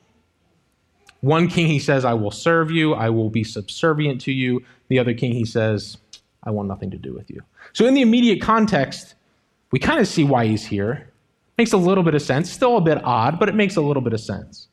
[1.19, 4.63] One king, he says, I will serve you, I will be subservient to you.
[4.87, 5.97] The other king, he says,
[6.41, 7.41] I want nothing to do with you.
[7.73, 9.15] So, in the immediate context,
[9.71, 11.11] we kind of see why he's here.
[11.57, 12.51] Makes a little bit of sense.
[12.51, 14.67] Still a bit odd, but it makes a little bit of sense.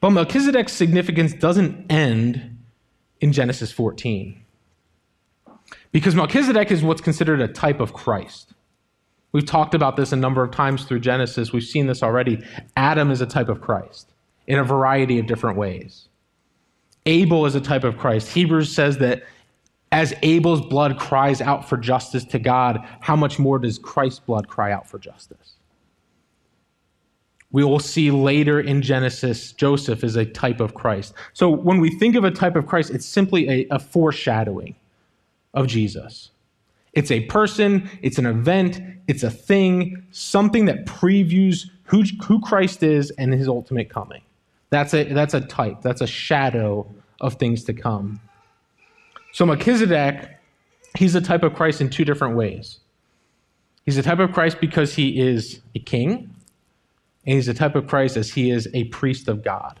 [0.00, 2.58] But Melchizedek's significance doesn't end
[3.20, 4.40] in Genesis 14.
[5.92, 8.52] Because Melchizedek is what's considered a type of Christ.
[9.32, 11.52] We've talked about this a number of times through Genesis.
[11.52, 12.44] We've seen this already.
[12.76, 14.12] Adam is a type of Christ
[14.46, 16.08] in a variety of different ways.
[17.06, 18.30] Abel is a type of Christ.
[18.30, 19.22] Hebrews says that
[19.94, 24.48] as Abel's blood cries out for justice to God, how much more does Christ's blood
[24.48, 25.54] cry out for justice?
[27.52, 31.14] We will see later in Genesis, Joseph is a type of Christ.
[31.32, 34.74] So when we think of a type of Christ, it's simply a, a foreshadowing
[35.54, 36.32] of Jesus.
[36.94, 42.82] It's a person, it's an event, it's a thing, something that previews who, who Christ
[42.82, 44.22] is and his ultimate coming.
[44.70, 48.20] That's a, that's a type, that's a shadow of things to come.
[49.34, 50.30] So Melchizedek,
[50.96, 52.78] he's a type of Christ in two different ways.
[53.84, 56.32] He's a type of Christ because he is a king,
[57.26, 59.80] and he's a type of Christ as he is a priest of God.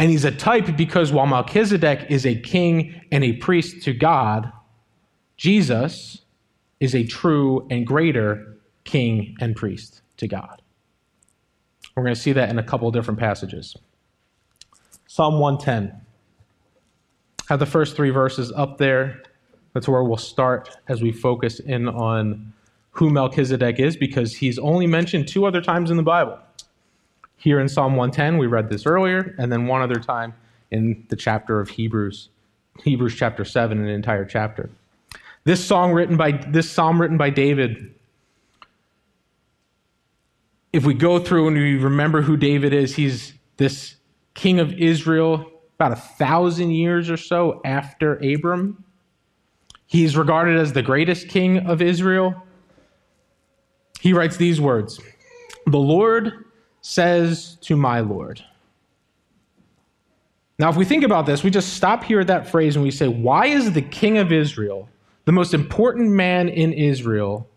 [0.00, 4.50] And he's a type because while Melchizedek is a king and a priest to God,
[5.36, 6.22] Jesus
[6.80, 10.60] is a true and greater king and priest to God.
[11.94, 13.76] We're going to see that in a couple different passages.
[15.06, 16.05] Psalm 110.
[17.48, 19.22] Have the first three verses up there.
[19.72, 22.52] That's where we'll start as we focus in on
[22.90, 26.38] who Melchizedek is because he's only mentioned two other times in the Bible.
[27.36, 30.34] Here in Psalm 110, we read this earlier, and then one other time
[30.70, 32.30] in the chapter of Hebrews,
[32.82, 34.70] Hebrews chapter 7, an entire chapter.
[35.44, 37.94] This song written by this psalm written by David.
[40.72, 43.96] If we go through and we remember who David is, he's this
[44.34, 48.82] king of Israel about a thousand years or so after Abram.
[49.86, 52.42] He's regarded as the greatest king of Israel.
[54.00, 55.00] He writes these words
[55.66, 56.44] The Lord
[56.80, 58.42] says to my Lord.
[60.58, 62.90] Now, if we think about this, we just stop here at that phrase and we
[62.90, 64.88] say, Why is the king of Israel,
[65.26, 67.48] the most important man in Israel,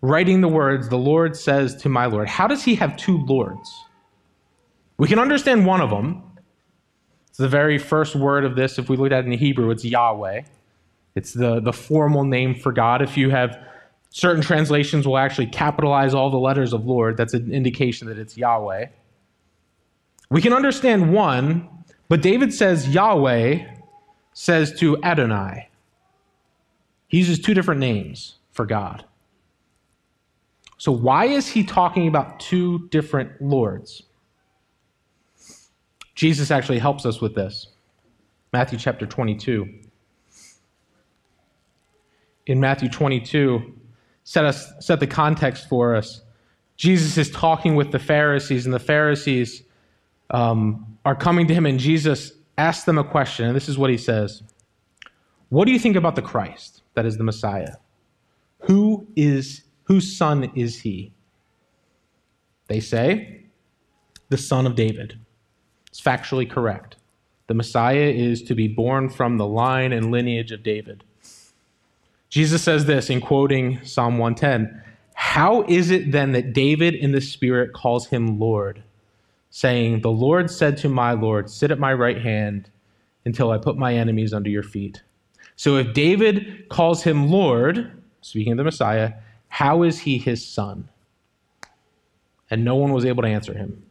[0.00, 2.28] writing the words, The Lord says to my Lord?
[2.28, 3.70] How does he have two lords?
[4.96, 6.22] We can understand one of them.
[7.36, 8.78] It's the very first word of this.
[8.78, 10.42] If we look at it in Hebrew, it's Yahweh.
[11.14, 13.02] It's the, the formal name for God.
[13.02, 13.58] If you have
[14.16, 17.18] Certain translations will actually capitalize all the letters of Lord.
[17.18, 18.86] That's an indication that it's Yahweh.
[20.30, 21.68] We can understand one,
[22.08, 23.66] but David says Yahweh
[24.32, 25.68] says to Adonai.
[27.08, 29.04] He uses two different names for God.
[30.78, 34.02] So, why is he talking about two different lords?
[36.16, 37.68] Jesus actually helps us with this.
[38.52, 39.68] Matthew chapter 22.
[42.46, 43.74] In Matthew 22,
[44.24, 46.22] set, us, set the context for us.
[46.76, 49.62] Jesus is talking with the Pharisees, and the Pharisees
[50.30, 53.90] um, are coming to him, and Jesus asks them a question, and this is what
[53.90, 54.42] he says
[55.50, 57.74] What do you think about the Christ, that is the Messiah?
[58.60, 61.12] Who is whose son is he?
[62.68, 63.44] They say,
[64.28, 65.18] the son of David.
[65.96, 66.96] It's factually correct.
[67.46, 71.04] The Messiah is to be born from the line and lineage of David.
[72.28, 74.82] Jesus says this in quoting Psalm 110
[75.14, 78.82] How is it then that David in the Spirit calls him Lord,
[79.48, 82.68] saying, The Lord said to my Lord, Sit at my right hand
[83.24, 85.00] until I put my enemies under your feet?
[85.54, 89.14] So if David calls him Lord, speaking of the Messiah,
[89.48, 90.90] how is he his son?
[92.50, 93.85] And no one was able to answer him.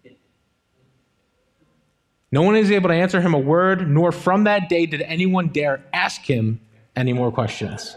[2.31, 5.49] No one is able to answer him a word, nor from that day did anyone
[5.49, 6.59] dare ask him
[6.95, 7.95] any more questions.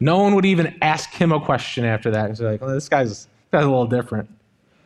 [0.00, 2.30] No one would even ask him a question after that.
[2.30, 4.30] It's like, well, this guy's, this guy's a little different.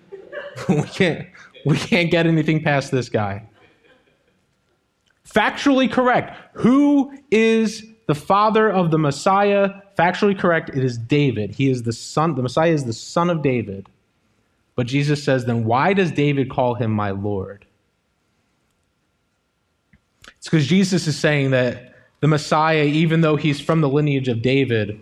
[0.68, 1.27] we can't
[1.64, 3.46] we can't get anything past this guy.
[5.27, 6.37] Factually correct.
[6.55, 9.70] Who is the father of the Messiah?
[9.98, 10.70] Factually correct.
[10.70, 11.50] It is David.
[11.50, 12.35] He is the son.
[12.35, 13.88] The Messiah is the son of David.
[14.76, 17.64] But Jesus says, then why does David call him my Lord?
[20.37, 24.42] It's because Jesus is saying that the Messiah, even though he's from the lineage of
[24.42, 24.98] David,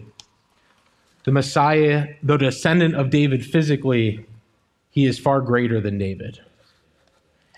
[1.25, 4.27] the Messiah, the descendant of David physically,
[4.91, 6.41] he is far greater than David.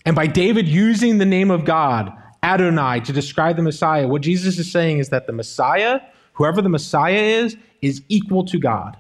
[0.07, 4.59] And by David using the name of God, Adonai, to describe the Messiah, what Jesus
[4.59, 6.01] is saying is that the Messiah,
[6.35, 8.99] whoever the Messiah is, is equal to God,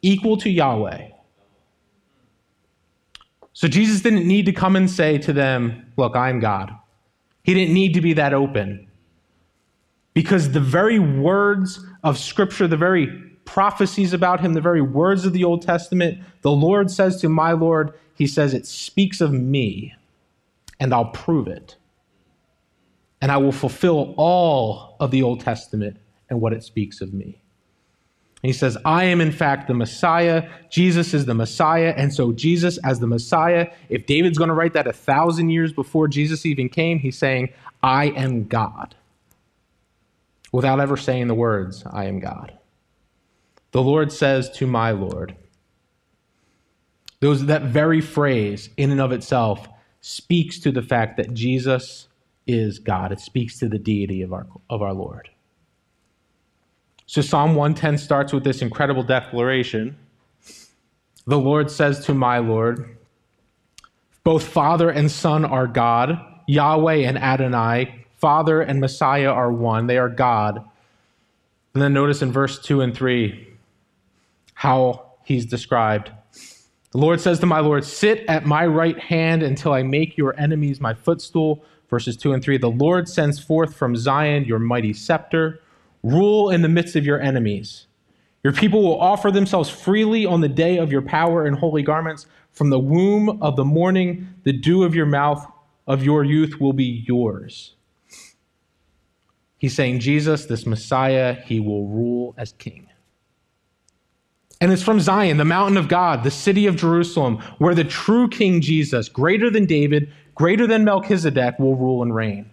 [0.00, 1.08] equal to Yahweh.
[3.54, 6.72] So Jesus didn't need to come and say to them, Look, I'm God.
[7.42, 8.88] He didn't need to be that open.
[10.12, 13.06] Because the very words of Scripture, the very
[13.44, 17.52] prophecies about him, the very words of the Old Testament, the Lord says to my
[17.52, 19.94] Lord, He says, It speaks of me,
[20.80, 21.76] and I'll prove it.
[23.20, 25.96] And I will fulfill all of the Old Testament
[26.28, 27.40] and what it speaks of me.
[28.44, 30.46] And he says, I am in fact the Messiah.
[30.68, 31.94] Jesus is the Messiah.
[31.96, 35.72] And so, Jesus, as the Messiah, if David's going to write that a thousand years
[35.72, 37.48] before Jesus even came, he's saying,
[37.82, 38.96] I am God.
[40.52, 42.52] Without ever saying the words, I am God.
[43.72, 45.34] The Lord says to my Lord.
[47.20, 49.66] Those, that very phrase, in and of itself,
[50.02, 52.08] speaks to the fact that Jesus
[52.46, 53.10] is God.
[53.10, 55.30] It speaks to the deity of our, of our Lord.
[57.06, 59.96] So Psalm 110 starts with this incredible declaration.
[61.26, 62.96] The Lord says to my Lord,
[64.24, 69.98] both Father and Son are God, Yahweh and Adonai, Father and Messiah are one, they
[69.98, 70.64] are God.
[71.74, 73.48] And then notice in verse 2 and 3
[74.54, 76.10] how he's described.
[76.92, 80.38] The Lord says to my Lord, Sit at my right hand until I make your
[80.38, 81.64] enemies my footstool.
[81.90, 85.60] Verses 2 and 3 The Lord sends forth from Zion your mighty scepter.
[86.04, 87.86] Rule in the midst of your enemies.
[88.44, 92.26] Your people will offer themselves freely on the day of your power in holy garments.
[92.52, 95.44] From the womb of the morning, the dew of your mouth
[95.86, 97.74] of your youth will be yours.
[99.56, 102.86] He's saying, Jesus, this Messiah, he will rule as king.
[104.60, 108.28] And it's from Zion, the mountain of God, the city of Jerusalem, where the true
[108.28, 112.50] King Jesus, greater than David, greater than Melchizedek, will rule and reign.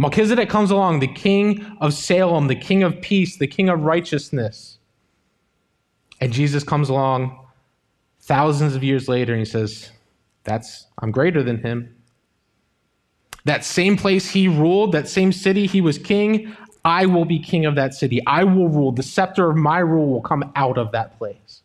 [0.00, 4.78] Melchizedek comes along, the king of Salem, the king of peace, the king of righteousness.
[6.22, 7.38] And Jesus comes along
[8.20, 9.90] thousands of years later and he says,
[10.44, 11.94] That's, I'm greater than him.
[13.44, 17.66] That same place he ruled, that same city he was king, I will be king
[17.66, 18.22] of that city.
[18.26, 18.92] I will rule.
[18.92, 21.60] The scepter of my rule will come out of that place.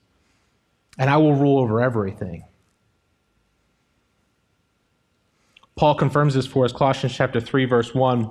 [0.97, 2.43] And I will rule over everything.
[5.76, 8.30] Paul confirms this for us, Colossians chapter 3, verse 1.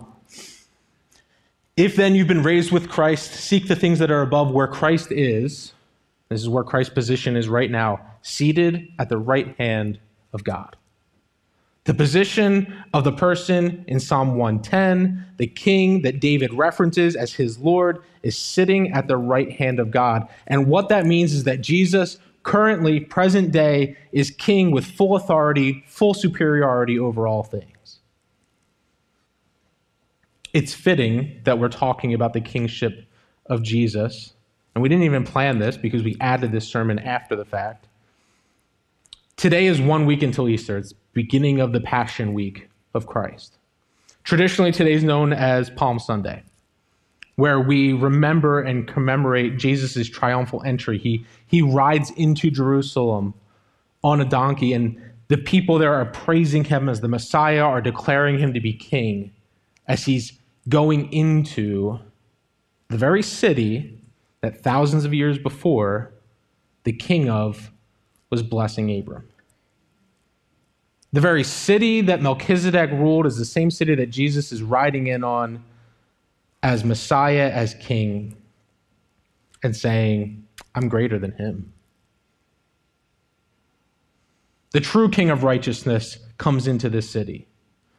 [1.77, 5.13] If then you've been raised with Christ, seek the things that are above where Christ
[5.13, 5.75] is.
[6.31, 9.99] This is where Christ's position is right now, seated at the right hand
[10.33, 10.77] of God.
[11.85, 17.59] The position of the person in Psalm 110, the king that David references as his
[17.59, 20.27] Lord, is sitting at the right hand of God.
[20.47, 25.85] And what that means is that Jesus currently, present day, is king with full authority,
[25.87, 27.99] full superiority over all things.
[30.53, 33.05] It's fitting that we're talking about the kingship
[33.47, 34.35] of Jesus
[34.75, 37.87] and we didn't even plan this because we added this sermon after the fact.
[39.37, 40.77] Today is one week until Easter.
[40.77, 43.57] It's beginning of the Passion Week of Christ.
[44.25, 46.43] Traditionally, today is known as Palm Sunday,
[47.37, 50.99] where we remember and commemorate Jesus' triumphal entry.
[50.99, 53.35] He, he rides into Jerusalem
[54.03, 58.39] on a donkey, and the people there are praising him as the Messiah, are declaring
[58.39, 59.33] him to be king
[59.89, 61.99] as he's going into
[62.89, 63.99] the very city
[64.41, 66.13] that thousands of years before
[66.85, 67.73] the king of
[68.31, 69.29] was blessing Abram.
[71.13, 75.25] The very city that Melchizedek ruled is the same city that Jesus is riding in
[75.25, 75.65] on
[76.65, 78.35] as Messiah, as king,
[79.63, 80.45] and saying,
[80.75, 81.73] I'm greater than him.
[84.73, 87.47] The true king of righteousness comes into this city.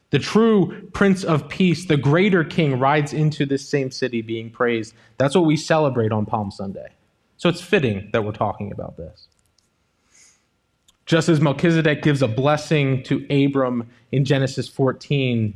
[0.09, 4.93] The true Prince of Peace, the greater King, rides into this same city being praised.
[5.17, 6.89] That's what we celebrate on Palm Sunday.
[7.37, 9.27] So it's fitting that we're talking about this.
[11.05, 15.53] Just as Melchizedek gives a blessing to Abram in Genesis 14,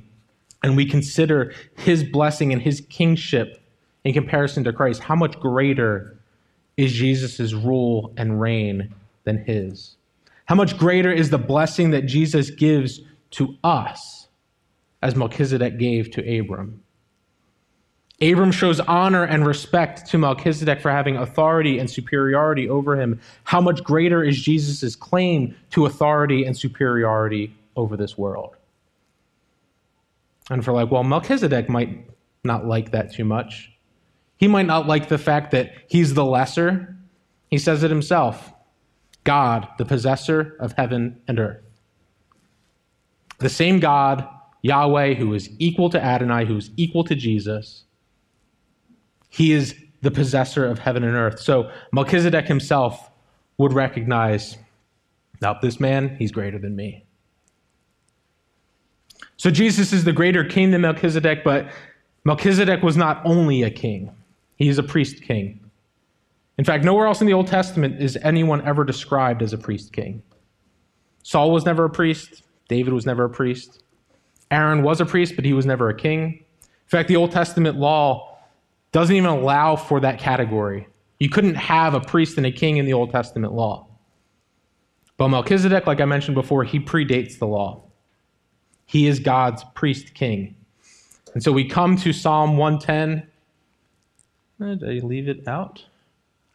[0.64, 3.62] and we consider his blessing and his kingship
[4.03, 6.18] in comparison to Christ, how much greater
[6.78, 8.93] is Jesus' rule and reign
[9.24, 9.95] than his?
[10.45, 13.01] How much greater is the blessing that Jesus gives
[13.32, 14.20] to us?
[15.01, 16.84] as Melchizedek gave to Abram.
[18.22, 23.20] Abram shows honor and respect to Melchizedek for having authority and superiority over him.
[23.45, 28.55] How much greater is Jesus' claim to authority and superiority over this world?
[30.49, 32.09] And for like, well, Melchizedek might
[32.43, 33.71] not like that too much.
[34.37, 36.95] He might not like the fact that he's the lesser.
[37.49, 38.51] He says it himself
[39.23, 41.61] God, the possessor of heaven and earth.
[43.39, 44.27] The same God
[44.61, 47.85] Yahweh, who is equal to Adonai, who is equal to Jesus.
[49.29, 51.39] He is the possessor of heaven and earth.
[51.39, 53.09] So Melchizedek himself
[53.57, 54.57] would recognize
[55.41, 57.05] now, this man, he's greater than me.
[59.39, 61.71] So Jesus is the greater king than Melchizedek, but
[62.25, 64.11] Melchizedek was not only a king,
[64.57, 65.61] he is a priest king.
[66.57, 69.93] In fact, nowhere else in the Old Testament is anyone ever described as a priest
[69.93, 70.21] king.
[71.23, 73.81] Saul was never a priest, David was never a priest.
[74.51, 76.33] Aaron was a priest, but he was never a king.
[76.33, 78.37] In fact, the Old Testament law
[78.91, 80.85] doesn't even allow for that category.
[81.17, 83.87] You couldn't have a priest and a king in the Old Testament law.
[85.15, 87.85] But Melchizedek, like I mentioned before, he predates the law.
[88.89, 90.55] He is God's priest king.
[91.35, 93.29] And so we come to Psalm 110.
[94.61, 95.85] Eh, did I leave it out?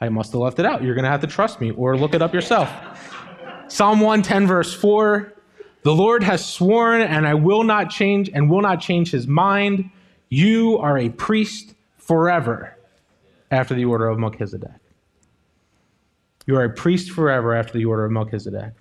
[0.00, 0.82] I must have left it out.
[0.82, 2.68] You're going to have to trust me or look it up yourself.
[3.68, 5.32] Psalm 110, verse 4
[5.84, 9.90] the Lord has sworn, and I will not change, and will not change his mind.
[10.30, 12.76] You are a priest forever
[13.50, 14.80] after the order of Melchizedek.
[16.46, 18.72] You are a priest forever after the order of Melchizedek.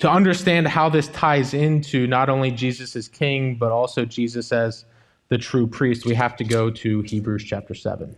[0.00, 4.86] To understand how this ties into not only Jesus as king, but also Jesus as
[5.28, 8.16] the true priest, we have to go to Hebrews chapter 7.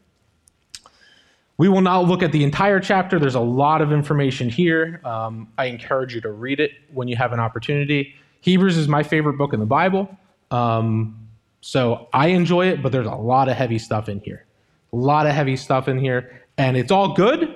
[1.58, 3.18] We will not look at the entire chapter.
[3.18, 5.00] There's a lot of information here.
[5.04, 8.14] Um, I encourage you to read it when you have an opportunity.
[8.40, 10.08] Hebrews is my favorite book in the Bible.
[10.50, 11.28] Um,
[11.60, 14.46] so I enjoy it, but there's a lot of heavy stuff in here.
[14.92, 16.42] A lot of heavy stuff in here.
[16.58, 17.54] And it's all good,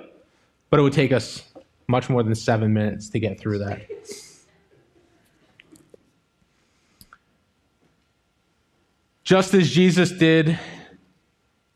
[0.71, 1.43] but it would take us
[1.89, 3.83] much more than seven minutes to get through that.
[9.25, 10.59] Just as Jesus did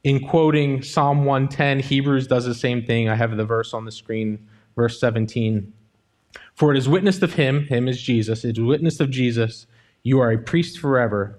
[0.05, 3.09] in quoting Psalm 110, Hebrews does the same thing.
[3.09, 4.47] I have the verse on the screen,
[4.77, 5.73] verse 17.
[6.55, 9.67] For it is witnessed of him, him is Jesus, it is witnessed of Jesus,
[10.03, 11.39] you are a priest forever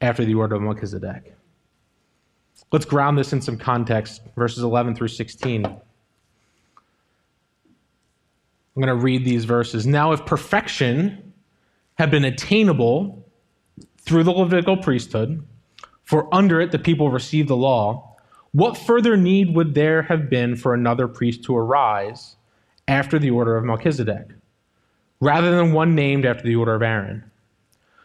[0.00, 1.34] after the order of Melchizedek.
[2.72, 5.80] Let's ground this in some context, verses 11 through 16.
[8.74, 9.86] I'm going to read these verses.
[9.86, 11.32] Now, if perfection
[11.94, 13.24] had been attainable
[13.98, 15.46] through the Levitical priesthood,
[16.02, 18.16] for under it the people received the law,
[18.52, 22.36] what further need would there have been for another priest to arise
[22.88, 24.28] after the order of Melchizedek,
[25.20, 27.24] rather than one named after the order of Aaron?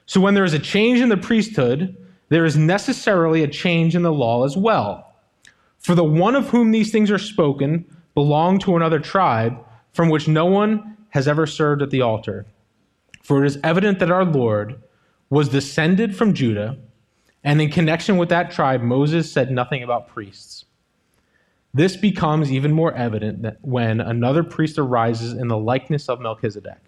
[0.05, 1.95] So when there is a change in the priesthood,
[2.29, 5.13] there is necessarily a change in the law as well.
[5.79, 9.57] For the one of whom these things are spoken belonged to another tribe
[9.99, 12.45] from which no one has ever served at the altar.
[13.21, 14.81] For it is evident that our Lord
[15.29, 16.77] was descended from Judah
[17.43, 20.63] and in connection with that tribe, Moses said nothing about priests.
[21.73, 26.79] This becomes even more evident when another priest arises in the likeness of Melchizedek,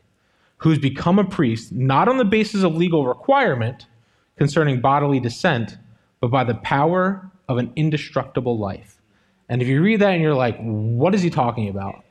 [0.60, 3.88] who's become a priest not on the basis of legal requirement
[4.38, 5.76] concerning bodily descent,
[6.22, 9.02] but by the power of an indestructible life.
[9.50, 12.06] And if you read that and you're like, what is he talking about?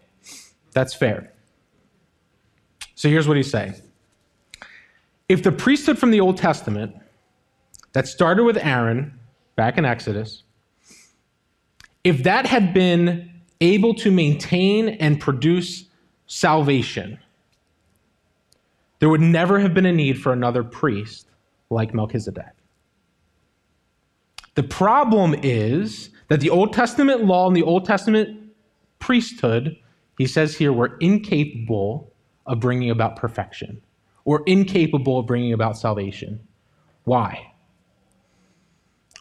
[0.72, 1.32] That's fair.
[2.94, 3.74] So here's what he's saying
[5.28, 6.94] If the priesthood from the Old Testament
[7.92, 9.18] that started with Aaron
[9.56, 10.44] back in Exodus,
[12.04, 15.84] if that had been able to maintain and produce
[16.26, 17.18] salvation,
[19.00, 21.26] there would never have been a need for another priest
[21.70, 22.52] like Melchizedek.
[24.54, 28.52] The problem is that the Old Testament law and the Old Testament
[28.98, 29.76] priesthood,
[30.20, 32.12] he says here, we're incapable
[32.44, 33.80] of bringing about perfection
[34.26, 36.46] or incapable of bringing about salvation.
[37.04, 37.54] Why?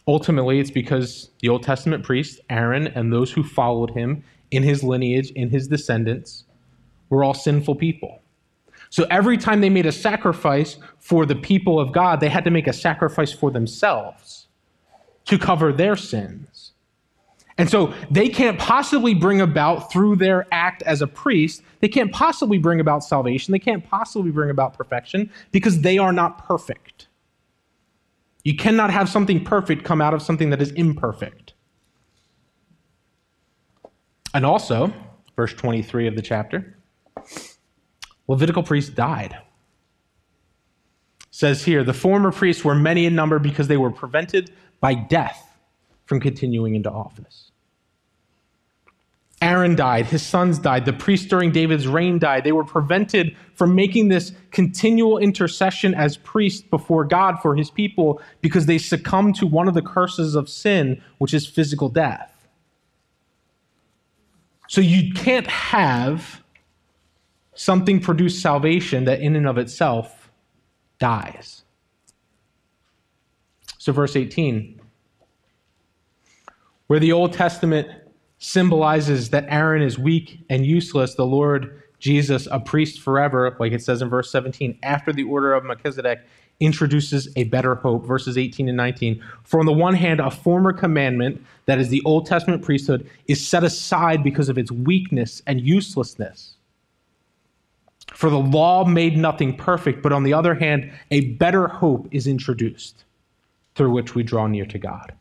[0.06, 4.84] Ultimately, it's because the Old Testament priest, Aaron, and those who followed him in his
[4.84, 6.44] lineage, in his descendants,
[7.08, 8.20] were all sinful people.
[8.90, 12.50] So every time they made a sacrifice for the people of God, they had to
[12.50, 14.48] make a sacrifice for themselves
[15.24, 16.49] to cover their sins.
[17.60, 22.10] And so they can't possibly bring about, through their act as a priest, they can't
[22.10, 23.52] possibly bring about salvation.
[23.52, 27.08] They can't possibly bring about perfection because they are not perfect.
[28.44, 31.52] You cannot have something perfect come out of something that is imperfect.
[34.32, 34.90] And also,
[35.36, 36.78] verse 23 of the chapter,
[38.26, 39.36] Levitical priests died.
[41.30, 44.50] says here, the former priests were many in number because they were prevented
[44.80, 45.58] by death
[46.06, 47.49] from continuing into office.
[49.42, 52.44] Aaron died, his sons died, the priests during David's reign died.
[52.44, 58.20] They were prevented from making this continual intercession as priests before God for his people
[58.42, 62.48] because they succumbed to one of the curses of sin, which is physical death.
[64.68, 66.42] So you can't have
[67.54, 70.30] something produce salvation that in and of itself
[70.98, 71.64] dies.
[73.78, 74.80] So, verse 18,
[76.86, 77.88] where the Old Testament
[78.40, 83.82] symbolizes that Aaron is weak and useless, the Lord Jesus, a priest forever, like it
[83.82, 86.20] says in verse 17, after the order of Melchizedek,
[86.58, 88.04] introduces a better hope.
[88.04, 89.22] Verses 18 and 19.
[89.44, 93.46] For on the one hand, a former commandment, that is the Old Testament priesthood, is
[93.46, 96.54] set aside because of its weakness and uselessness.
[98.14, 102.26] For the law made nothing perfect, but on the other hand, a better hope is
[102.26, 103.04] introduced
[103.74, 105.12] through which we draw near to God.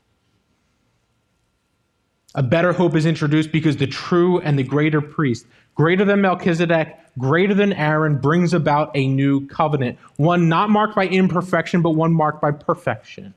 [2.35, 6.97] A better hope is introduced because the true and the greater priest, greater than Melchizedek,
[7.17, 12.13] greater than Aaron, brings about a new covenant, one not marked by imperfection, but one
[12.13, 13.33] marked by perfection.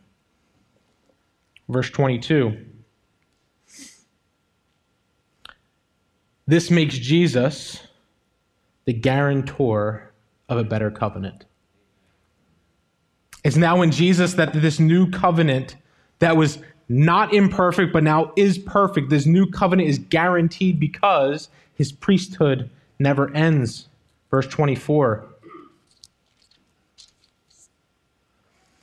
[1.68, 2.66] Verse 22.
[6.46, 7.80] This makes Jesus
[8.84, 10.12] the guarantor
[10.48, 11.46] of a better covenant.
[13.44, 15.76] It's now in Jesus that this new covenant
[16.18, 16.58] that was
[16.92, 19.08] not imperfect, but now is perfect.
[19.08, 22.68] This new covenant is guaranteed because his priesthood
[22.98, 23.88] never ends.
[24.30, 25.24] Verse 24.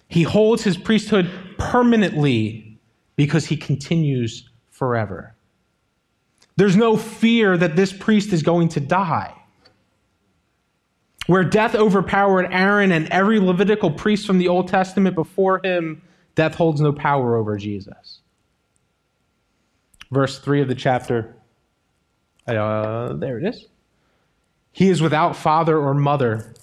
[0.07, 1.30] He holds his priesthood
[1.60, 2.80] permanently
[3.16, 5.36] because he continues forever.
[6.55, 9.36] There's no fear that this priest is going to die.
[11.28, 16.01] Where death overpowered Aaron and every Levitical priest from the Old Testament before him,
[16.40, 18.22] death holds no power over Jesus.
[20.10, 21.36] Verse 3 of the chapter.
[22.48, 23.68] Uh, there it is.
[24.72, 26.54] He is without father or mother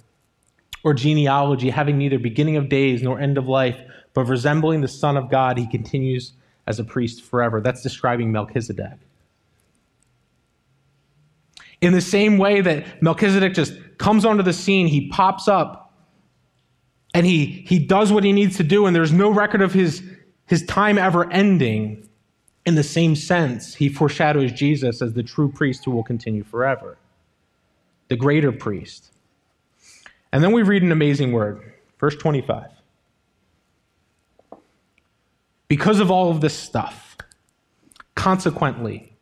[0.83, 3.79] or genealogy, having neither beginning of days nor end of life,
[4.15, 6.33] but resembling the Son of God, he continues
[6.67, 7.61] as a priest forever.
[7.61, 8.99] That's describing Melchizedek.
[11.83, 15.86] In the same way that Melchizedek just comes onto the scene, he pops up
[17.17, 20.03] and he, he does what he needs to do, and there's no record of his,
[20.45, 22.07] his time ever ending.
[22.67, 26.99] In the same sense, he foreshadows Jesus as the true priest who will continue forever,
[28.09, 29.13] the greater priest.
[30.31, 32.67] And then we read an amazing word, verse 25.
[35.69, 37.17] Because of all of this stuff,
[38.15, 39.17] consequently,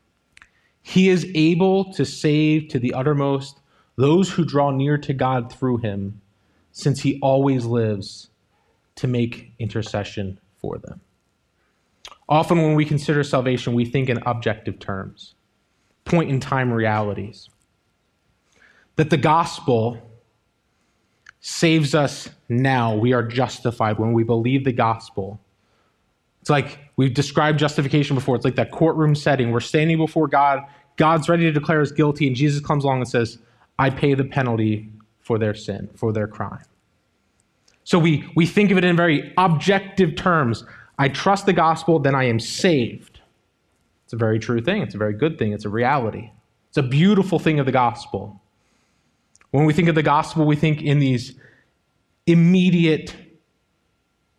[0.82, 3.60] he is able to save to the uttermost
[3.94, 6.20] those who draw near to God through him,
[6.74, 8.28] since he always lives
[8.96, 11.00] to make intercession for them.
[12.28, 15.34] Often, when we consider salvation, we think in objective terms,
[16.04, 17.48] point in time realities.
[18.96, 20.00] That the gospel
[21.40, 22.94] saves us now.
[22.94, 25.40] We are justified when we believe the gospel.
[26.40, 28.34] It's like we've described justification before.
[28.34, 29.52] It's like that courtroom setting.
[29.52, 30.60] We're standing before God.
[30.96, 33.38] God's ready to declare us guilty, and Jesus comes along and says,
[33.78, 34.90] I pay the penalty
[35.24, 36.62] for their sin, for their crime.
[37.82, 40.64] So we, we think of it in very objective terms.
[40.98, 43.20] I trust the gospel, then I am saved.
[44.04, 44.82] It's a very true thing.
[44.82, 45.52] It's a very good thing.
[45.52, 46.30] It's a reality.
[46.68, 48.40] It's a beautiful thing of the gospel.
[49.50, 51.34] When we think of the gospel, we think in these
[52.26, 53.14] immediate,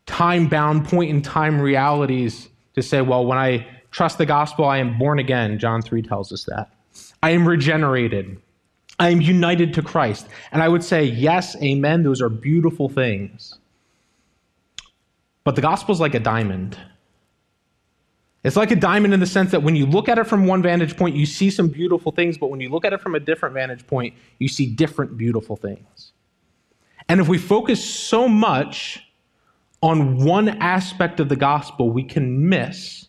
[0.06, 4.78] time bound, point in time realities to say, well, when I trust the gospel, I
[4.78, 5.58] am born again.
[5.58, 6.70] John 3 tells us that.
[7.24, 8.42] I am regenerated.
[9.00, 10.28] I am united to Christ.
[10.52, 12.04] And I would say, yes, amen.
[12.04, 13.58] Those are beautiful things.
[15.44, 16.78] But the gospel is like a diamond.
[18.44, 20.62] It's like a diamond in the sense that when you look at it from one
[20.62, 23.20] vantage point, you see some beautiful things, but when you look at it from a
[23.20, 26.12] different vantage point, you see different beautiful things.
[27.10, 29.02] And if we focus so much
[29.82, 33.08] on one aspect of the gospel, we can miss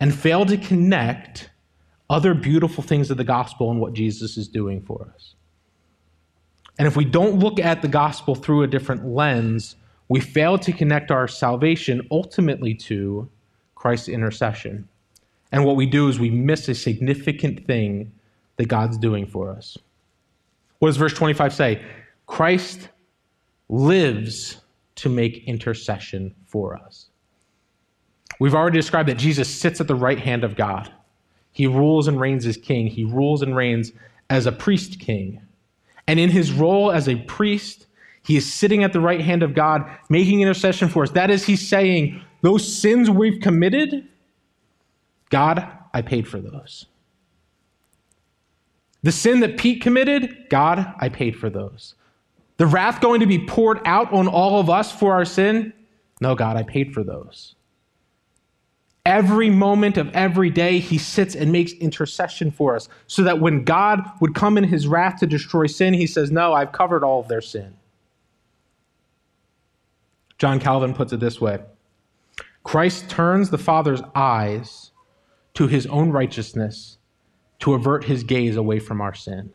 [0.00, 1.50] and fail to connect
[2.10, 5.34] other beautiful things of the gospel and what Jesus is doing for us.
[6.78, 9.76] And if we don't look at the gospel through a different lens,
[10.08, 13.28] we fail to connect our salvation ultimately to
[13.74, 14.88] Christ's intercession.
[15.52, 18.12] And what we do is we miss a significant thing
[18.56, 19.78] that God's doing for us.
[20.78, 21.82] What does verse 25 say?
[22.26, 22.88] Christ
[23.68, 24.60] lives
[24.96, 27.08] to make intercession for us.
[28.40, 30.92] We've already described that Jesus sits at the right hand of God.
[31.54, 32.88] He rules and reigns as king.
[32.88, 33.92] He rules and reigns
[34.28, 35.40] as a priest king.
[36.06, 37.86] And in his role as a priest,
[38.24, 41.10] he is sitting at the right hand of God, making intercession for us.
[41.12, 44.06] That is, he's saying, Those sins we've committed,
[45.30, 46.86] God, I paid for those.
[49.04, 51.94] The sin that Pete committed, God, I paid for those.
[52.56, 55.72] The wrath going to be poured out on all of us for our sin,
[56.20, 57.54] no, God, I paid for those.
[59.06, 63.62] Every moment of every day, he sits and makes intercession for us so that when
[63.62, 67.20] God would come in his wrath to destroy sin, he says, No, I've covered all
[67.20, 67.74] of their sin.
[70.38, 71.58] John Calvin puts it this way
[72.62, 74.90] Christ turns the Father's eyes
[75.52, 76.96] to his own righteousness
[77.60, 79.52] to avert his gaze away from our sin.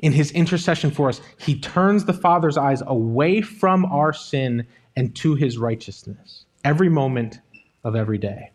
[0.00, 4.66] In his intercession for us, he turns the Father's eyes away from our sin
[4.96, 7.40] and to his righteousness every moment
[7.84, 8.52] of every day.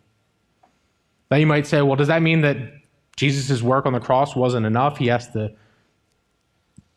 [1.32, 2.58] Now you might say, well, does that mean that
[3.18, 4.98] Jesus' work on the cross wasn't enough?
[4.98, 5.54] He has to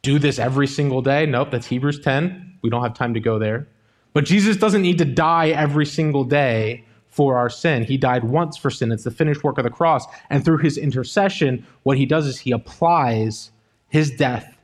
[0.02, 1.26] do this every single day?
[1.26, 2.58] Nope, that's Hebrews 10.
[2.62, 3.68] We don't have time to go there.
[4.12, 7.84] But Jesus doesn't need to die every single day for our sin.
[7.84, 8.92] He died once for sin.
[8.92, 10.06] It's the finished work of the cross.
[10.30, 13.50] And through his intercession, what he does is he applies
[13.88, 14.56] his death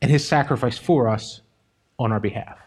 [0.00, 1.40] and his sacrifice for us
[1.98, 2.61] on our behalf.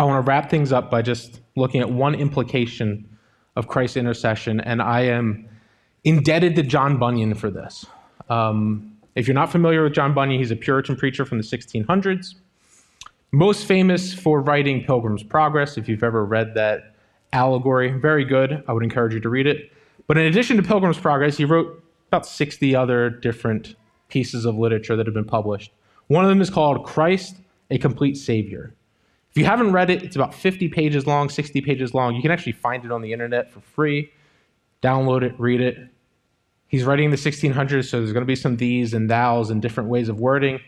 [0.00, 3.06] I want to wrap things up by just looking at one implication
[3.54, 5.46] of Christ's intercession, and I am
[6.04, 7.84] indebted to John Bunyan for this.
[8.30, 12.36] Um, if you're not familiar with John Bunyan, he's a Puritan preacher from the 1600s,
[13.32, 15.76] most famous for writing Pilgrim's Progress.
[15.76, 16.94] If you've ever read that
[17.34, 18.64] allegory, very good.
[18.66, 19.70] I would encourage you to read it.
[20.06, 23.76] But in addition to Pilgrim's Progress, he wrote about 60 other different
[24.08, 25.72] pieces of literature that have been published.
[26.06, 27.36] One of them is called Christ,
[27.70, 28.74] a Complete Savior.
[29.30, 32.16] If you haven't read it, it's about 50 pages long, 60 pages long.
[32.16, 34.12] You can actually find it on the internet for free.
[34.82, 35.78] Download it, read it.
[36.66, 39.62] He's writing in the 1600s, so there's going to be some these and thous and
[39.62, 40.60] different ways of wording.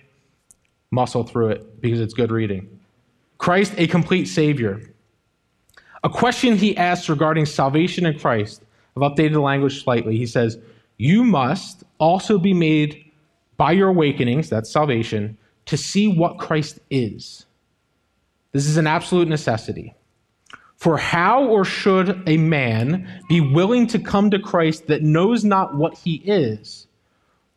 [0.93, 2.81] Muscle through it because it's good reading.
[3.39, 4.81] Christ, a complete Savior.
[6.05, 8.63] A question he asks regarding salvation in Christ,
[8.97, 10.17] I've updated the language slightly.
[10.17, 10.59] He says,
[10.99, 13.11] You must also be made
[13.57, 15.37] by your awakenings, that's salvation,
[15.67, 17.47] to see what Christ is
[18.53, 19.95] this is an absolute necessity.
[20.77, 25.77] For how or should a man be willing to come to Christ that knows not
[25.77, 26.87] what he is,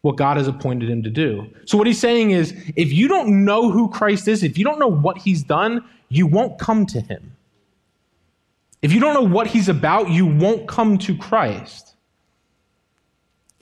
[0.01, 1.47] what God has appointed him to do?
[1.65, 4.79] So, what he's saying is if you don't know who Christ is, if you don't
[4.79, 7.35] know what he's done, you won't come to him.
[8.81, 11.95] If you don't know what he's about, you won't come to Christ.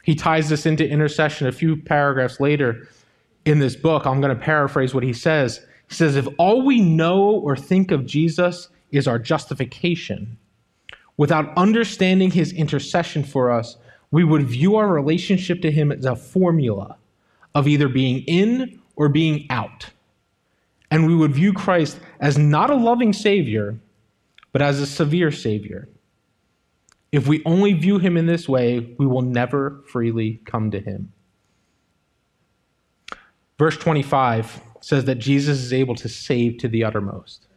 [0.04, 2.90] He ties this into intercession a few paragraphs later
[3.46, 4.06] in this book.
[4.06, 5.66] I'm going to paraphrase what he says.
[5.90, 10.38] He says, if all we know or think of Jesus is our justification,
[11.18, 13.78] without understanding his intercession for us,
[14.12, 16.98] we would view our relationship to him as a formula
[17.56, 19.90] of either being in or being out.
[20.92, 23.80] And we would view Christ as not a loving Savior,
[24.52, 25.90] but as a severe Savior.
[27.12, 31.12] If we only view him in this way, we will never freely come to him.
[33.64, 37.48] Verse 25 says that Jesus is able to save to the uttermost.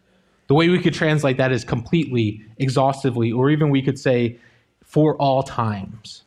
[0.46, 4.38] The way we could translate that is completely, exhaustively, or even we could say
[4.84, 6.22] for all times.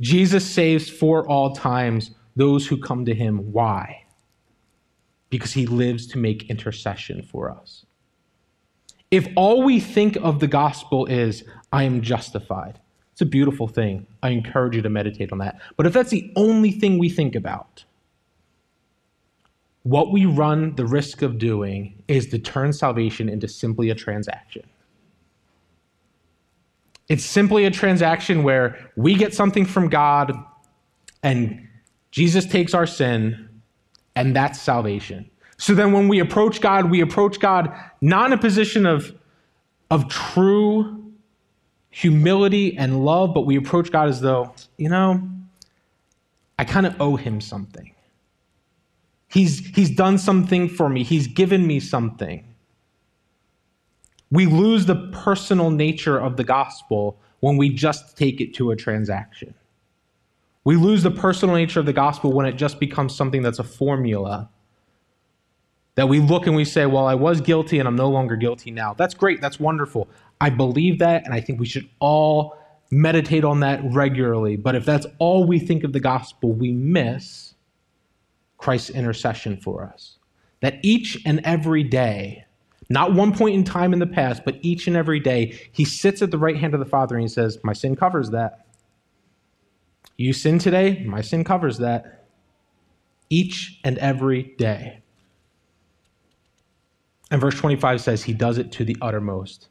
[0.00, 3.52] Jesus saves for all times those who come to him.
[3.52, 4.04] Why?
[5.30, 7.84] because he lives to make intercession for us.
[9.10, 12.80] If all we think of the gospel is, I am justified,
[13.12, 14.06] it's a beautiful thing.
[14.22, 15.60] I encourage you to meditate on that.
[15.76, 17.84] But if that's the only thing we think about,
[19.88, 24.62] what we run the risk of doing is to turn salvation into simply a transaction.
[27.08, 30.32] It's simply a transaction where we get something from God
[31.22, 31.66] and
[32.10, 33.48] Jesus takes our sin,
[34.14, 35.30] and that's salvation.
[35.56, 37.72] So then when we approach God, we approach God
[38.02, 39.14] not in a position of,
[39.90, 41.12] of true
[41.90, 45.26] humility and love, but we approach God as though, you know,
[46.58, 47.94] I kind of owe him something.
[49.28, 52.44] He's, he's done something for me, he's given me something.
[54.30, 58.76] We lose the personal nature of the gospel when we just take it to a
[58.76, 59.54] transaction.
[60.64, 63.64] We lose the personal nature of the gospel when it just becomes something that's a
[63.64, 64.50] formula
[65.94, 68.70] that we look and we say, Well, I was guilty and I'm no longer guilty
[68.70, 68.92] now.
[68.92, 69.40] That's great.
[69.40, 70.08] That's wonderful.
[70.40, 72.56] I believe that, and I think we should all
[72.90, 74.56] meditate on that regularly.
[74.56, 77.47] But if that's all we think of the gospel, we miss
[78.58, 80.18] Christ's intercession for us.
[80.60, 82.44] That each and every day,
[82.90, 86.20] not one point in time in the past, but each and every day, he sits
[86.20, 88.66] at the right hand of the Father and he says, My sin covers that.
[90.16, 92.26] You sin today, my sin covers that.
[93.30, 95.00] Each and every day.
[97.30, 99.68] And verse 25 says, He does it to the uttermost.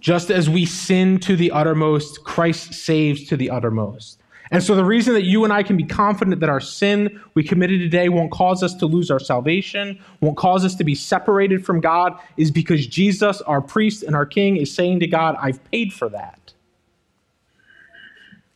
[0.00, 4.20] Just as we sin to the uttermost, Christ saves to the uttermost.
[4.50, 7.42] And so, the reason that you and I can be confident that our sin we
[7.42, 11.64] committed today won't cause us to lose our salvation, won't cause us to be separated
[11.64, 15.64] from God, is because Jesus, our priest and our king, is saying to God, I've
[15.70, 16.52] paid for that.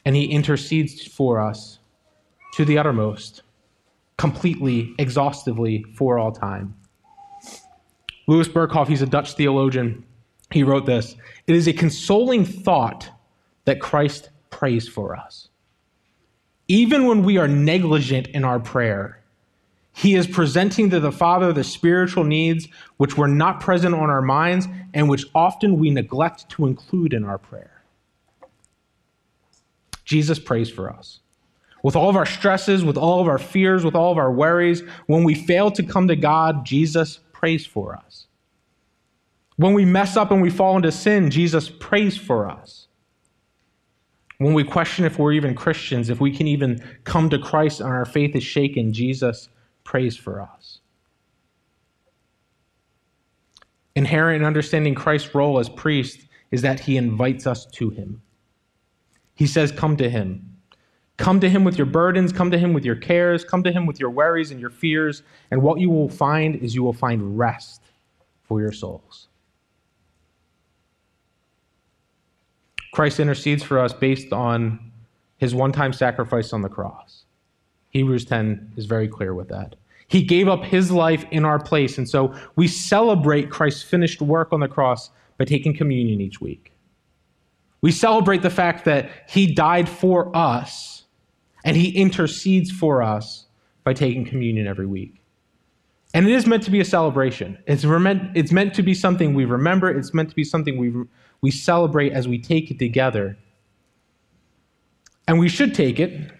[0.05, 1.79] And he intercedes for us
[2.55, 3.43] to the uttermost,
[4.19, 6.75] completely, exhaustively, for all time.
[8.27, 10.05] Louis Berkhof, he's a Dutch theologian,
[10.51, 11.17] he wrote this
[11.47, 13.09] It is a consoling thought
[13.65, 15.48] that Christ prays for us.
[16.69, 19.19] Even when we are negligent in our prayer,
[19.95, 24.23] he is presenting to the Father the spiritual needs which were not present on our
[24.23, 27.83] minds and which often we neglect to include in our prayer.
[30.05, 31.21] Jesus prays for us.
[31.83, 34.83] With all of our stresses, with all of our fears, with all of our worries,
[35.07, 38.27] when we fail to come to God, Jesus prays for us.
[39.57, 42.88] When we mess up and we fall into sin, Jesus prays for us.
[44.39, 47.89] When we question if we're even Christians, if we can even come to Christ and
[47.89, 49.49] our faith is shaken, Jesus
[49.83, 50.79] prays for us.
[53.97, 56.21] Inherent in understanding Christ's role as priest
[56.53, 58.23] is that he invites us to him.
[59.35, 60.57] He says, Come to him.
[61.17, 63.87] Come to him with your burdens, come to him with your cares, come to him
[63.87, 67.37] with your worries and your fears, and what you will find is you will find
[67.37, 67.83] rest
[68.45, 69.28] for your souls.
[72.99, 74.81] Christ intercedes for us based on
[75.37, 77.27] his one time sacrifice on the cross.
[77.91, 79.77] Hebrews 10 is very clear with that.
[80.09, 84.53] He gave up his life in our place, and so we celebrate Christ's finished work
[84.53, 86.73] on the cross by taking communion each week.
[87.83, 91.05] We celebrate the fact that he died for us
[91.65, 93.47] and he intercedes for us
[93.85, 95.23] by taking communion every week.
[96.15, 97.59] And it is meant to be a celebration.
[97.69, 99.89] It's meant, it's meant to be something we remember.
[99.89, 100.93] It's meant to be something we,
[101.41, 103.37] we celebrate as we take it together.
[105.27, 106.33] And we should take it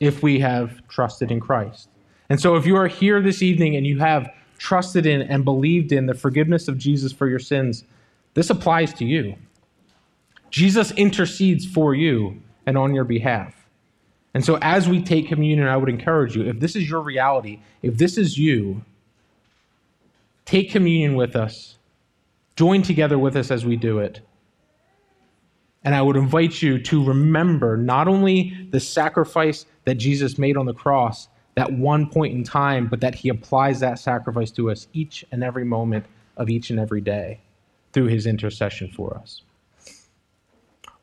[0.00, 1.88] if we have trusted in Christ.
[2.28, 4.28] And so if you are here this evening and you have
[4.58, 7.84] trusted in and believed in the forgiveness of Jesus for your sins,
[8.34, 9.36] this applies to you.
[10.50, 13.54] Jesus intercedes for you and on your behalf.
[14.34, 17.60] And so, as we take communion, I would encourage you if this is your reality,
[17.82, 18.82] if this is you,
[20.44, 21.76] take communion with us,
[22.56, 24.20] join together with us as we do it.
[25.84, 30.66] And I would invite you to remember not only the sacrifice that Jesus made on
[30.66, 34.88] the cross, that one point in time, but that he applies that sacrifice to us
[34.92, 36.06] each and every moment
[36.36, 37.40] of each and every day
[37.92, 39.42] through his intercession for us.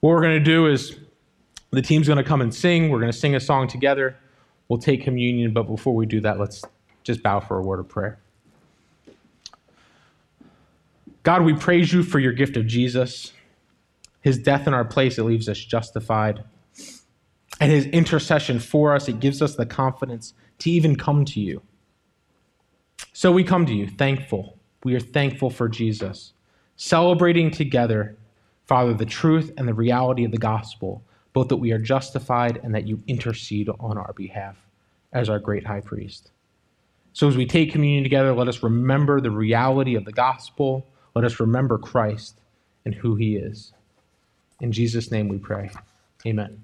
[0.01, 0.97] What we're going to do is
[1.69, 2.89] the team's going to come and sing.
[2.89, 4.17] We're going to sing a song together.
[4.67, 6.63] We'll take communion, but before we do that, let's
[7.03, 8.19] just bow for a word of prayer.
[11.23, 13.31] God, we praise you for your gift of Jesus.
[14.21, 16.43] His death in our place, it leaves us justified.
[17.59, 21.61] And his intercession for us, it gives us the confidence to even come to you.
[23.13, 24.57] So we come to you thankful.
[24.83, 26.33] We are thankful for Jesus,
[26.75, 28.17] celebrating together,
[28.65, 31.03] Father, the truth and the reality of the gospel
[31.33, 34.57] both that we are justified and that you intercede on our behalf
[35.13, 36.31] as our great high priest.
[37.13, 40.87] So as we take communion together, let us remember the reality of the gospel.
[41.15, 42.39] Let us remember Christ
[42.85, 43.73] and who he is.
[44.61, 45.71] In Jesus' name we pray.
[46.25, 46.61] Amen.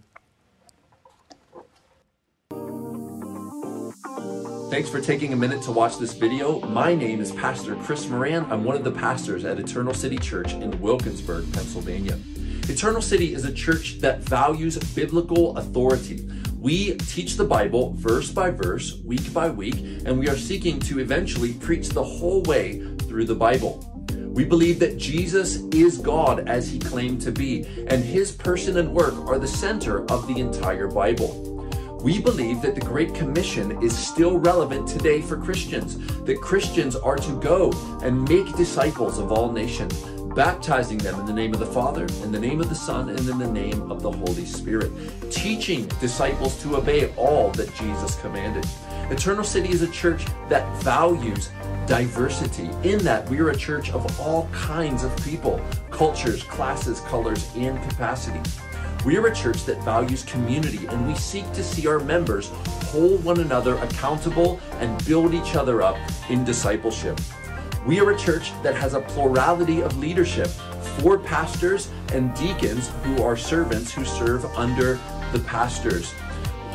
[4.70, 6.60] Thanks for taking a minute to watch this video.
[6.60, 8.46] My name is Pastor Chris Moran.
[8.52, 12.20] I'm one of the pastors at Eternal City Church in Wilkinsburg, Pennsylvania.
[12.70, 16.30] Eternal City is a church that values biblical authority.
[16.60, 21.00] We teach the Bible verse by verse, week by week, and we are seeking to
[21.00, 23.97] eventually preach the whole way through the Bible.
[24.38, 28.94] We believe that Jesus is God as he claimed to be, and his person and
[28.94, 31.68] work are the center of the entire Bible.
[32.04, 37.16] We believe that the Great Commission is still relevant today for Christians, that Christians are
[37.16, 37.72] to go
[38.04, 40.04] and make disciples of all nations,
[40.36, 43.28] baptizing them in the name of the Father, in the name of the Son, and
[43.28, 44.92] in the name of the Holy Spirit,
[45.32, 48.68] teaching disciples to obey all that Jesus commanded.
[49.10, 51.50] Eternal City is a church that values
[51.88, 55.60] diversity, in that we are a church of all kinds of people,
[55.90, 58.42] cultures, classes, colors, and capacity.
[59.06, 62.50] We are a church that values community and we seek to see our members
[62.88, 65.98] hold one another accountable and build each other up
[66.30, 67.20] in discipleship.
[67.86, 70.48] We are a church that has a plurality of leadership,
[71.00, 75.00] four pastors and deacons who are servants who serve under
[75.32, 76.14] the pastors.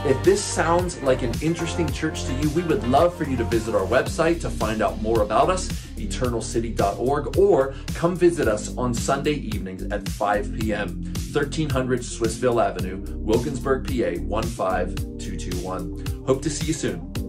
[0.05, 3.44] If this sounds like an interesting church to you, we would love for you to
[3.44, 8.92] visit our website to find out more about us, eternalcity.org, or come visit us on
[8.94, 16.24] Sunday evenings at 5 p.m., 1300 Swissvale Avenue, Wilkinsburg, PA 15221.
[16.26, 17.22] Hope to see you soon.